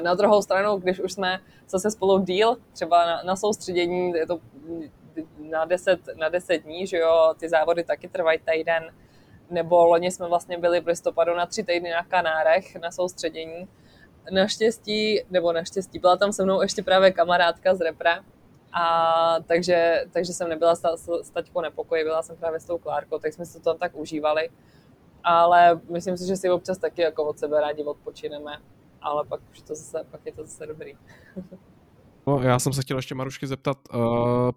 [0.00, 4.40] na druhou stranu, když už jsme zase spolu díl, třeba na, na soustředění, je to
[5.38, 8.94] na 10, na 10 dní, že jo, ty závody taky trvají týden,
[9.50, 13.68] nebo loni jsme vlastně byli v listopadu na tři týdny na Kanárech na soustředění.
[14.30, 18.18] Naštěstí, nebo naštěstí, byla tam se mnou ještě právě kamarádka z repre,
[18.72, 20.82] a takže, takže jsem nebyla s,
[21.22, 23.96] s taťkou nepokoji, byla jsem právě s tou Klárkou, tak jsme si to tam tak
[23.96, 24.48] užívali.
[25.24, 28.52] Ale myslím si, že si občas taky jako od sebe rádi odpočineme,
[29.00, 30.96] ale pak už to zase, pak je to zase dobrý.
[32.28, 34.00] No, já jsem se chtěl ještě Marušky zeptat uh,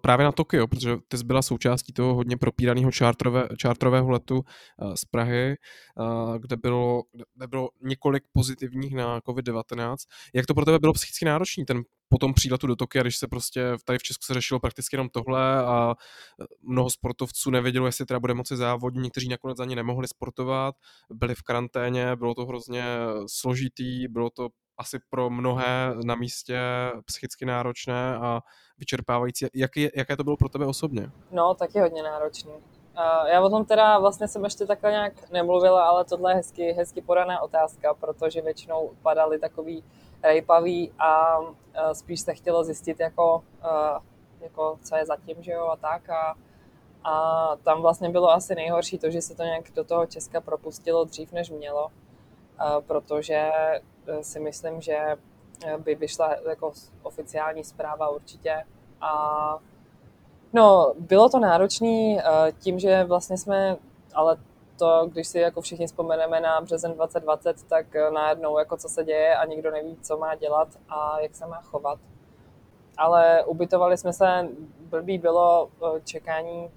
[0.00, 4.94] právě na Tokio, protože ty jsi byla součástí toho hodně propíraného čártrové, čártrového letu uh,
[4.94, 5.56] z Prahy,
[5.96, 7.02] uh, kde, bylo,
[7.34, 9.96] kde bylo několik pozitivních na COVID-19.
[10.34, 13.28] Jak to pro tebe bylo psychicky náročný, ten po tom příletu do Tokia, když se
[13.28, 15.94] prostě tady v Česku se řešilo prakticky jenom tohle a
[16.62, 20.74] mnoho sportovců nevědělo, jestli teda bude moci závodit, někteří nakonec ani nemohli sportovat,
[21.12, 22.84] byli v karanténě, bylo to hrozně
[23.26, 24.48] složitý, bylo to
[24.82, 26.60] asi pro mnohé na místě
[27.04, 28.40] psychicky náročné a
[28.78, 29.46] vyčerpávající.
[29.54, 31.10] Jak je, jaké to bylo pro tebe osobně?
[31.30, 32.52] No, taky hodně náročný.
[33.26, 37.02] Já o tom teda vlastně jsem ještě takhle nějak nemluvila, ale tohle je hezky, hezky
[37.02, 39.84] podaná otázka, protože většinou padaly takový
[40.22, 41.38] rejpavý a
[41.92, 43.42] spíš se chtělo zjistit, jako,
[44.40, 46.10] jako co je zatím, že jo, a tak.
[46.10, 46.34] A,
[47.04, 51.04] a tam vlastně bylo asi nejhorší to, že se to nějak do toho Česka propustilo
[51.04, 51.88] dřív, než mělo,
[52.86, 53.50] protože
[54.20, 54.96] si myslím, že
[55.64, 56.72] eh, by vyšla jako
[57.02, 58.64] oficiální zpráva určitě.
[59.00, 59.58] A
[60.52, 63.76] no, bylo to náročné eh, tím, že vlastně jsme,
[64.14, 64.36] ale
[64.78, 69.36] to, když si jako všichni vzpomeneme na březen 2020, tak najednou jako co se děje
[69.36, 71.98] a nikdo neví, co má dělat a jak se má chovat.
[72.96, 74.48] Ale ubytovali jsme se,
[74.80, 75.70] blbý bylo
[76.04, 76.70] čekání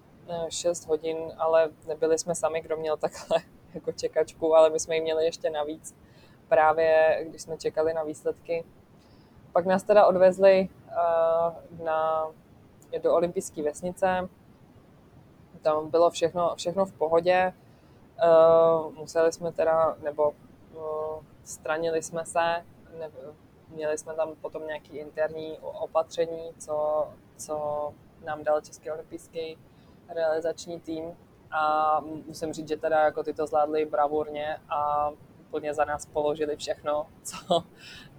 [0.49, 3.37] 6 hodin, ale nebyli jsme sami, kdo měl takhle
[3.73, 5.95] jako čekačku, ale my jsme ji měli ještě navíc
[6.47, 8.65] právě když jsme čekali na výsledky.
[9.53, 12.27] Pak nás teda odvezli uh, na,
[13.01, 14.29] do olympijské vesnice.
[15.61, 17.53] Tam bylo všechno, všechno v pohodě.
[18.23, 20.33] Uh, museli jsme teda, nebo
[20.75, 22.65] uh, stranili jsme se,
[22.99, 23.09] ne,
[23.69, 27.93] měli jsme tam potom nějaký interní opatření, co, co
[28.25, 29.57] nám dal Český olympijský
[30.09, 31.17] realizační tým
[31.51, 35.11] a musím říct, že teda jako ty to zvládli bravurně a
[35.47, 37.63] úplně za nás položili všechno, co,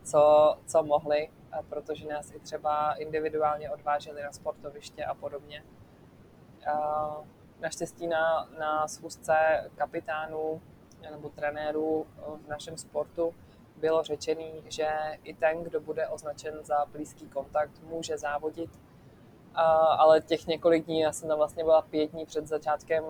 [0.02, 1.30] co, co mohli,
[1.68, 5.64] protože nás i třeba individuálně odváželi na sportoviště a podobně.
[7.60, 9.34] Naštěstí na, na schůzce
[9.76, 10.62] kapitánů
[11.10, 12.06] nebo trenérů
[12.44, 13.34] v našem sportu
[13.76, 14.88] bylo řečený, že
[15.24, 18.70] i ten, kdo bude označen za blízký kontakt, může závodit,
[19.98, 23.04] ale těch několik dní, já jsem tam vlastně byla pět dní před začátkem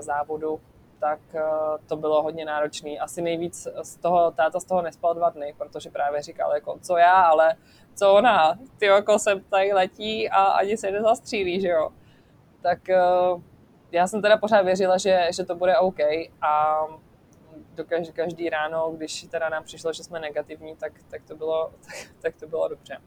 [0.00, 0.60] závodu,
[1.00, 1.42] tak eh,
[1.88, 2.90] to bylo hodně náročné.
[2.90, 6.96] Asi nejvíc z toho, táta z toho nespal dva dny, protože právě říkal, jako co
[6.96, 7.56] já, ale
[7.94, 11.90] co ona, ty jako sem tady letí a ani se nezastřílí, že jo.
[12.62, 13.00] Tak eh,
[13.92, 15.98] já jsem teda pořád věřila, že, že to bude OK
[16.42, 16.80] a
[17.74, 21.70] do každý, každý ráno, když teda nám přišlo, že jsme negativní, tak, tak, to, bylo,
[21.84, 22.98] tak, tak to bylo dobře.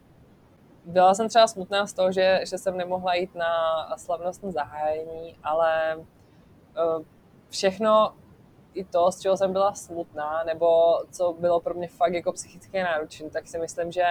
[0.84, 3.48] Byla jsem třeba smutná z toho, že, že jsem nemohla jít na
[3.96, 7.04] slavnostní zahájení, ale uh,
[7.50, 8.14] všechno
[8.74, 12.82] i to, z čeho jsem byla smutná, nebo co bylo pro mě fakt jako psychicky
[12.82, 14.04] náročné, tak si myslím, že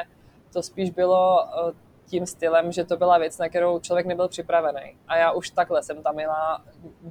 [0.54, 1.74] to spíš bylo eh,
[2.06, 4.98] tím stylem, že to byla věc, na kterou člověk nebyl připravený.
[5.08, 6.64] A já už takhle jsem tam jela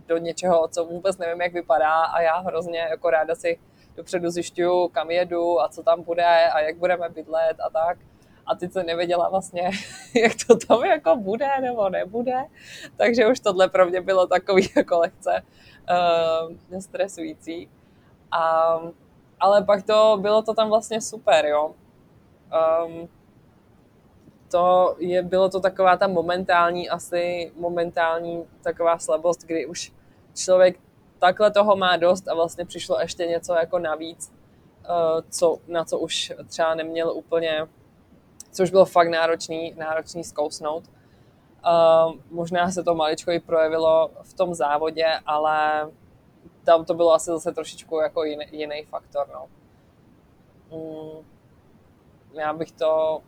[0.07, 3.59] do něčeho, co vůbec nevím, jak vypadá a já hrozně jako ráda si
[3.97, 7.99] dopředu zjišťuju, kam jedu a co tam bude a jak budeme bydlet a tak.
[8.47, 9.71] a teď jsem nevěděla vlastně,
[10.23, 12.45] jak to tam jako bude nebo nebude.
[12.97, 15.43] Takže už tohle pro mě bylo takový jako lehce
[15.91, 17.69] uh, stresující.
[18.31, 18.79] A,
[19.41, 21.75] ale pak to, bylo to tam vlastně super, jo.
[22.87, 23.09] Um,
[24.51, 29.93] to je, bylo to taková ta momentální, asi momentální taková slabost, kdy už
[30.35, 30.81] člověk
[31.19, 34.33] takhle toho má dost a vlastně přišlo ještě něco jako navíc,
[34.89, 37.67] uh, co, na co už třeba neměl úplně
[38.57, 40.85] což bylo fakt náročný, náročný zkousnout.
[41.67, 45.89] Uh, možná se to maličko i projevilo v tom závodě, ale
[46.65, 49.27] tam to bylo asi zase trošičku jako jiný, jiný faktor.
[49.33, 49.47] No.
[50.71, 51.25] Mm,
[52.39, 53.23] já bych to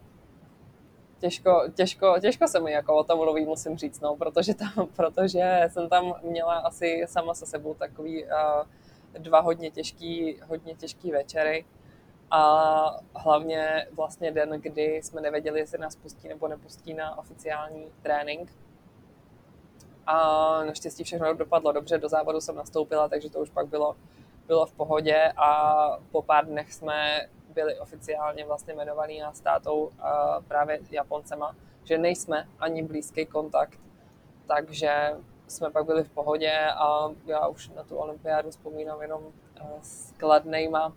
[1.18, 5.68] těžko, těžko, těžko se mi jako o tom mluví, musím říct, no, protože, tam, protože
[5.72, 8.30] jsem tam měla asi sama se sebou takový uh,
[9.18, 11.64] dva hodně těžký, hodně těžký večery
[12.30, 18.52] a hlavně vlastně den, kdy jsme nevěděli, jestli nás pustí nebo nepustí na oficiální trénink.
[20.06, 20.16] A
[20.64, 23.96] naštěstí všechno dopadlo dobře, do závodu jsem nastoupila, takže to už pak bylo,
[24.46, 25.74] bylo v pohodě a
[26.10, 29.92] po pár dnech jsme byli oficiálně vlastně jmenovaný na státou
[30.48, 33.80] právě Japoncema, že nejsme ani blízký kontakt,
[34.46, 35.16] takže
[35.48, 39.22] jsme pak byli v pohodě a já už na tu olympiádu vzpomínám jenom
[39.82, 40.92] s kladnejma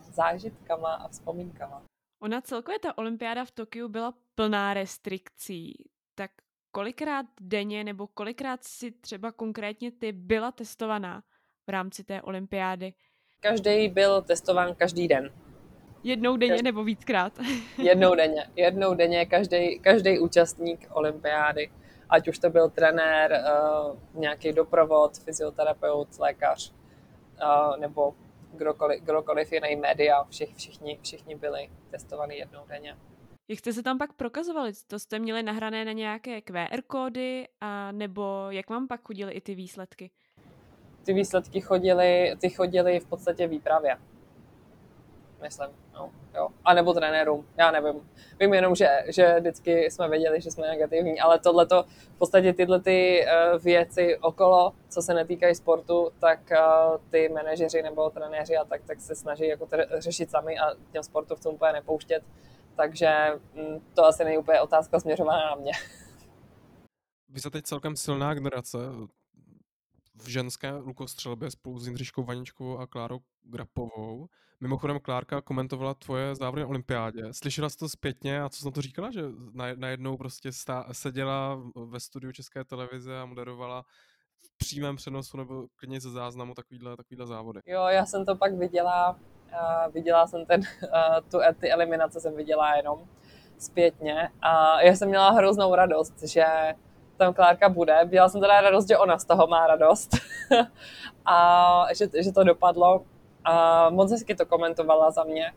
[0.00, 1.82] zážitkama a vzpomínkama.
[2.22, 5.74] Ona celkově ta olympiáda v Tokiu byla plná restrikcí,
[6.14, 6.30] tak
[6.70, 11.22] kolikrát denně nebo kolikrát si třeba konkrétně ty byla testovaná
[11.66, 12.94] v rámci té olympiády?
[13.40, 15.32] Každý byl testován každý den.
[16.02, 16.64] Jednou denně každý...
[16.64, 17.32] nebo víckrát?
[17.78, 18.50] jednou denně.
[18.56, 21.70] Jednou denně každý, každý účastník olympiády,
[22.10, 26.72] ať už to byl trenér, uh, nějaký doprovod, fyzioterapeut, lékař,
[27.42, 28.14] uh, nebo
[28.52, 32.96] kdokoliv, kdokoliv jiný média, všich, všichni, všichni byli testovaní jednou denně.
[33.48, 34.72] Jak jste se tam pak prokazovali?
[34.86, 39.40] To jste měli nahrané na nějaké QR kódy, a nebo jak vám pak chodily i
[39.40, 40.10] ty výsledky?
[41.04, 43.96] Ty výsledky chodily, ty chodily v podstatě výpravě
[45.42, 45.68] myslím.
[45.94, 46.48] No, jo.
[46.64, 48.10] A nebo trenérům, já nevím.
[48.40, 51.66] Vím jenom, že, že vždycky jsme věděli, že jsme negativní, ale tohle
[52.14, 57.82] v podstatě tyhle ty uh, věci okolo, co se netýkají sportu, tak uh, ty manažeři
[57.82, 61.72] nebo trenéři a tak, tak se snaží jako t- řešit sami a těm sportovcům úplně
[61.72, 62.22] nepouštět.
[62.76, 63.10] Takže
[63.54, 65.72] mm, to asi není úplně otázka směřovaná na mě.
[67.28, 68.78] Vy jste teď celkem silná generace
[70.14, 73.18] v ženské lukostřelbě spolu s Jindřiškou Vaničkovou a Klárou
[73.48, 74.28] Grapovou.
[74.60, 77.22] Mimochodem Klárka komentovala tvoje závody na olympiádě.
[77.32, 79.22] Slyšela jsi to zpětně a co jsi na to říkala, že
[79.76, 83.82] najednou prostě stá, seděla ve studiu České televize a moderovala
[84.44, 87.60] v přímém přenosu nebo klidně ze záznamu takovýhle, takovýhle závody?
[87.66, 92.36] Jo, já jsem to pak viděla, uh, viděla jsem ten, uh, tu, ty eliminace jsem
[92.36, 92.98] viděla jenom
[93.58, 96.44] zpětně a já jsem měla hroznou radost, že
[97.16, 98.04] tam Klárka bude.
[98.04, 100.10] Měla jsem teda radost, že ona z toho má radost
[101.26, 103.04] a že, že to dopadlo
[103.48, 105.52] a moc hezky to komentovala za mě.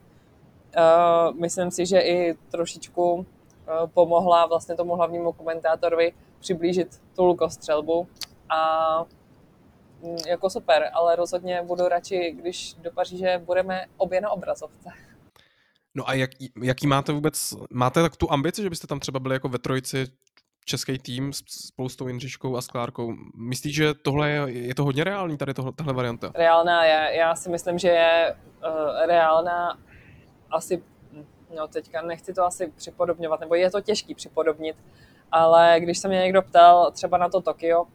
[0.77, 3.25] Uh, myslím si, že i trošičku uh,
[3.93, 8.07] pomohla vlastně tomu hlavnímu komentátorovi přiblížit tu lukostřelbu
[8.49, 9.01] a
[10.01, 14.89] um, jako super, ale rozhodně budu radši, když do Paříže budeme obě na obrazovce.
[15.95, 16.31] No a jak,
[16.63, 20.07] jaký máte vůbec, máte tak tu ambici, že byste tam třeba byli jako ve trojici
[20.72, 23.13] český tým spolu s tou Jindřiškou a Sklárkou.
[23.36, 26.32] Myslíš, že tohle je, je to hodně reálný, tady tohle, tahle varianta?
[26.36, 27.17] Reálná je.
[27.17, 29.78] Já si myslím, že je uh, reálná
[30.51, 30.84] asi,
[31.55, 34.76] no teďka nechci to asi připodobňovat, nebo je to těžký připodobnit,
[35.32, 37.86] ale když se mě někdo ptal třeba na to Tokio,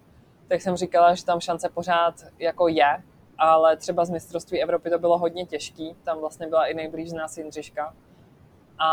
[0.49, 3.03] tak jsem říkala, že tam šance pořád jako je,
[3.39, 7.13] ale třeba z mistrovství Evropy to bylo hodně těžký, tam vlastně byla i nejblíž z
[7.13, 7.95] nás Jindřiška.
[8.79, 8.91] A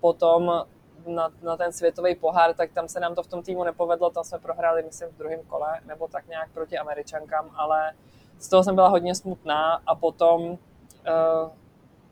[0.00, 0.64] potom
[1.06, 4.24] na, na ten světový pohár, tak tam se nám to v tom týmu nepovedlo, tam
[4.24, 7.92] jsme prohráli, myslím, v druhém kole, nebo tak nějak proti Američankám, ale
[8.38, 10.56] z toho jsem byla hodně smutná a potom uh,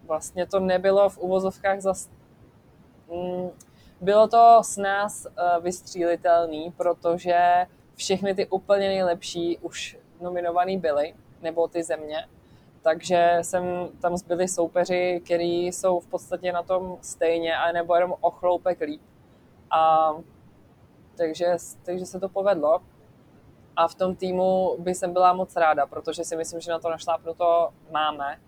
[0.06, 2.10] vlastně to nebylo v uvozovkách zas...
[3.12, 3.50] Mm,
[4.00, 11.68] bylo to s nás uh, vystřílitelný, protože všechny ty úplně nejlepší už nominovaný byly, nebo
[11.68, 12.28] ty země,
[12.86, 18.14] takže jsem, tam zbyli soupeři, kteří jsou v podstatě na tom stejně, a nebo jenom
[18.20, 19.02] o chloupek líp.
[19.70, 20.10] A
[21.16, 21.46] takže,
[21.82, 22.80] takže se to povedlo.
[23.76, 26.90] A v tom týmu by jsem byla moc ráda, protože si myslím, že na to
[26.90, 28.40] našlápnuto máme.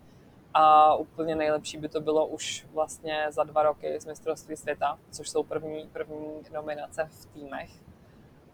[0.53, 5.29] A úplně nejlepší by to bylo už vlastně za dva roky z mistrovství světa, což
[5.29, 7.69] jsou první, první nominace v týmech.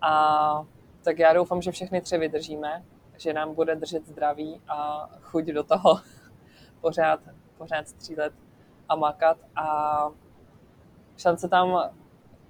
[0.02, 0.66] A
[1.04, 2.84] tak já doufám, že všechny tři vydržíme
[3.18, 6.00] že nám bude držet zdraví a chuť do toho
[6.82, 7.20] pořád,
[7.58, 8.34] pořád střílet
[8.90, 10.10] a makat a
[11.18, 11.90] šance tam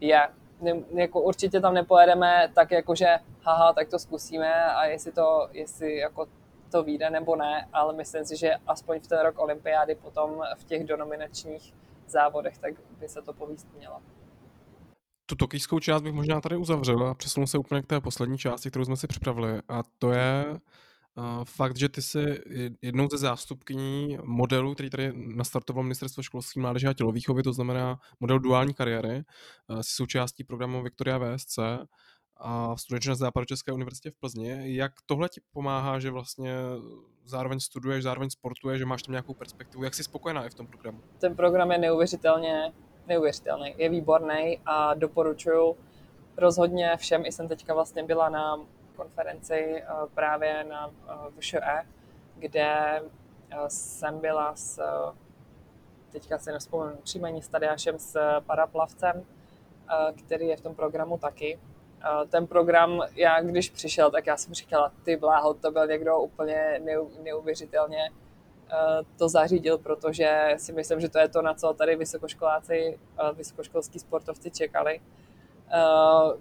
[0.02, 0.30] je.
[0.62, 5.50] Ne, jako určitě tam nepojedeme tak jako, že haha, tak to zkusíme a jestli to,
[5.52, 6.28] jestli jako
[6.72, 10.64] to vyjde nebo ne, ale myslím si, že aspoň v ten rok olympiády potom v
[10.64, 11.74] těch donominačních
[12.08, 14.02] závodech, tak by se to povíst mělo.
[15.26, 18.70] Tu tokijskou část bych možná tady uzavřel a přesunul se úplně k té poslední části,
[18.70, 22.42] kterou jsme si připravili a to je uh, fakt, že ty jsi
[22.82, 28.40] jednou ze zástupkyní modelu, který tady nastartoval Ministerstvo školství, mládeže a tělovýchovy, to znamená model
[28.40, 29.24] duální kariéry,
[29.68, 31.60] uh, jsi součástí programu Viktoria VSC
[32.38, 34.76] a studuješ na Západočeské univerzitě v Plzni.
[34.76, 36.54] Jak tohle ti pomáhá, že vlastně
[37.26, 39.84] zároveň studuješ, zároveň sportuješ, že máš tam nějakou perspektivu?
[39.84, 41.02] Jak jsi spokojená i v tom programu?
[41.20, 42.74] Ten program je neuvěřitelně,
[43.08, 45.78] neuvěřitelný, je výborný a doporučuju
[46.38, 47.26] rozhodně všem.
[47.26, 48.60] I jsem teďka vlastně byla na
[48.96, 51.86] konferenci eh, právě na eh, VŠE,
[52.36, 54.82] kde eh, jsem byla s,
[56.12, 59.26] teďka si nespomínám příjmení s Tadeášem, s paraplavcem,
[60.26, 61.60] který je v tom programu taky
[62.30, 66.82] ten program, já když přišel, tak já jsem říkala, ty bláho, to byl někdo úplně
[67.24, 68.12] neuvěřitelně
[69.18, 73.00] to zařídil, protože si myslím, že to je to, na co tady vysokoškoláci,
[73.34, 75.02] vysokoškolský sportovci čekali,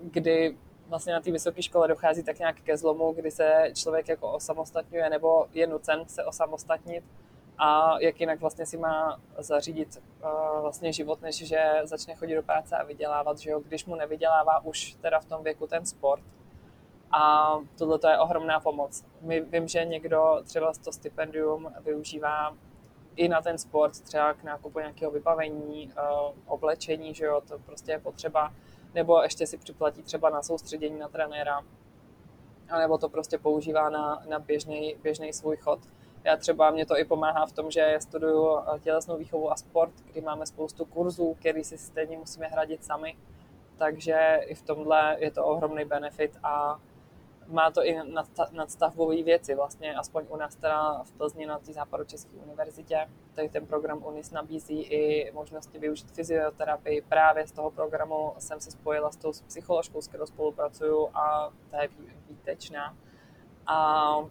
[0.03, 0.57] kdy
[0.89, 5.11] vlastně na té vysoké škole dochází tak nějak ke zlomu, kdy se člověk jako osamostatňuje
[5.11, 7.05] nebo je nucen se osamostatnit
[7.59, 10.03] a jak jinak vlastně si má zařídit
[10.61, 14.65] vlastně život, než že začne chodit do práce a vydělávat, že jo, když mu nevydělává
[14.65, 16.23] už teda v tom věku ten sport.
[17.17, 19.05] A tohle je ohromná pomoc.
[19.21, 22.57] My vím, že někdo třeba to stipendium využívá
[23.17, 27.93] i na ten sport, třeba k nákupu nějakého vybavení, uh, oblečení, že jo, to prostě
[27.93, 28.53] je potřeba,
[28.95, 31.61] nebo ještě si připlatí třeba na soustředění na trenéra,
[32.79, 34.39] nebo to prostě používá na, na
[35.03, 35.81] běžný svůj chod.
[36.25, 39.93] Já třeba mě to i pomáhá v tom, že studuju eh, tělesnou výchovu a sport,
[40.13, 43.17] kdy máme spoustu kurzů, který si stejně musíme hradit sami.
[43.79, 46.81] Takže i v tomhle je to ohromný benefit a
[47.47, 47.99] má to i
[48.53, 49.55] nadstavbové věci.
[49.55, 54.31] Vlastně aspoň u nás teda v Plzni na té západočeské univerzitě, tady ten program UNIS
[54.31, 57.03] nabízí i možnosti využít fyzioterapii.
[57.03, 61.83] Právě z toho programu jsem se spojila s tou psycholožkou, s kterou spolupracuju a ta
[61.83, 61.89] je
[62.29, 62.97] výtečná.
[63.67, 64.27] A, a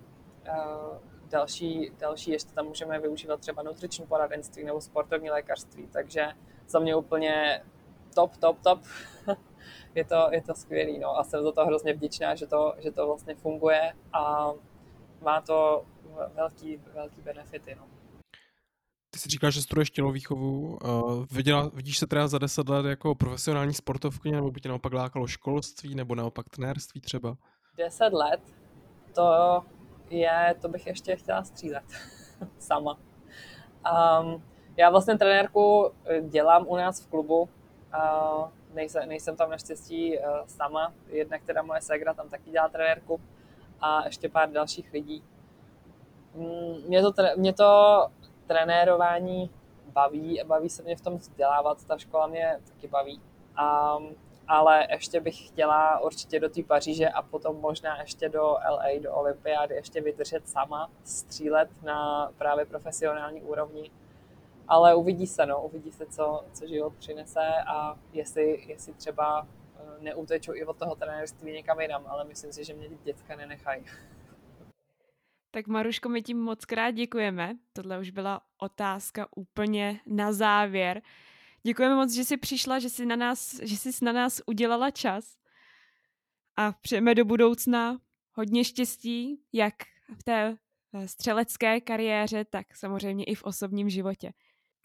[1.30, 6.28] další, další ještě tam můžeme využívat třeba nutriční poradenství nebo sportovní lékařství, takže
[6.68, 7.64] za mě úplně
[8.16, 8.80] top, top, top.
[9.95, 12.91] Je, to, je to skvělý, no a jsem za to hrozně vděčná, že to, že
[12.91, 14.51] to vlastně funguje a
[15.21, 15.85] má to
[16.35, 17.87] velký, velký benefity, no.
[19.13, 20.77] Ty jsi říkal, že studuješ tělovýchovu.
[20.83, 24.93] Uh, viděla, vidíš se teda za deset let jako profesionální sportovkyně, nebo by tě naopak
[24.93, 27.35] lákalo školství, nebo naopak trenérství třeba?
[27.77, 28.39] Deset let?
[29.15, 29.61] To
[30.09, 31.83] je, to bych ještě chtěla střílet
[32.59, 32.99] sama.
[33.93, 34.43] Um,
[34.77, 40.26] já vlastně trenérku eh, dělám u nás v klubu, uh, nejsem, nejsem tam naštěstí uh,
[40.47, 43.21] sama, jednak teda moje segra tam taky dělá trenérku
[43.82, 45.24] a ještě pár dalších lidí.
[46.36, 48.07] Mm, mě to, mě to
[48.47, 49.49] trenérování
[49.86, 53.21] baví, baví se mě v tom vzdělávat, ta škola mě taky baví.
[53.97, 54.15] Um,
[54.47, 59.13] ale ještě bych chtěla určitě do té Paříže a potom možná ještě do LA, do
[59.13, 63.91] Olympiády, ještě vydržet sama, střílet na právě profesionální úrovni.
[64.68, 70.03] Ale uvidí se, no, uvidí se, co, co život přinese a jestli, jestli třeba eh,
[70.03, 73.86] neuteču i od toho trenérství někam jinam, ale myslím si, že mě děcka nenechají.
[75.51, 77.55] Tak Maruško, my tím moc krát děkujeme.
[77.74, 81.01] Tohle už byla otázka úplně na závěr.
[81.64, 85.38] Děkujeme moc, že jsi přišla, že jsi na nás, že jsi na nás udělala čas
[86.55, 87.99] a přejeme do budoucna
[88.34, 89.74] hodně štěstí, jak
[90.20, 90.57] v té
[90.93, 94.34] eh, střelecké kariéře, tak samozřejmě i v osobním životě.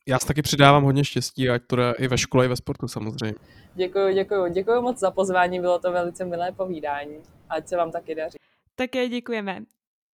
[0.08, 2.88] Já si taky přidávám hodně štěstí, ať to jde i ve škole, i ve sportu
[2.88, 3.34] samozřejmě.
[3.74, 4.52] Děkuji, děkuji.
[4.52, 7.16] Děkuji moc za pozvání, bylo to velice milé povídání.
[7.48, 8.38] Ať se vám taky daří.
[8.74, 9.62] Také děkujeme.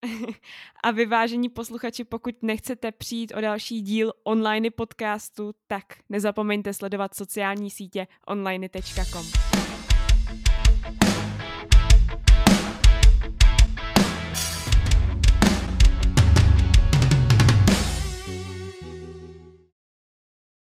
[0.85, 7.71] A vyvážení posluchači, pokud nechcete přijít o další díl online podcastu, tak nezapomeňte sledovat sociální
[7.71, 9.27] sítě online.com.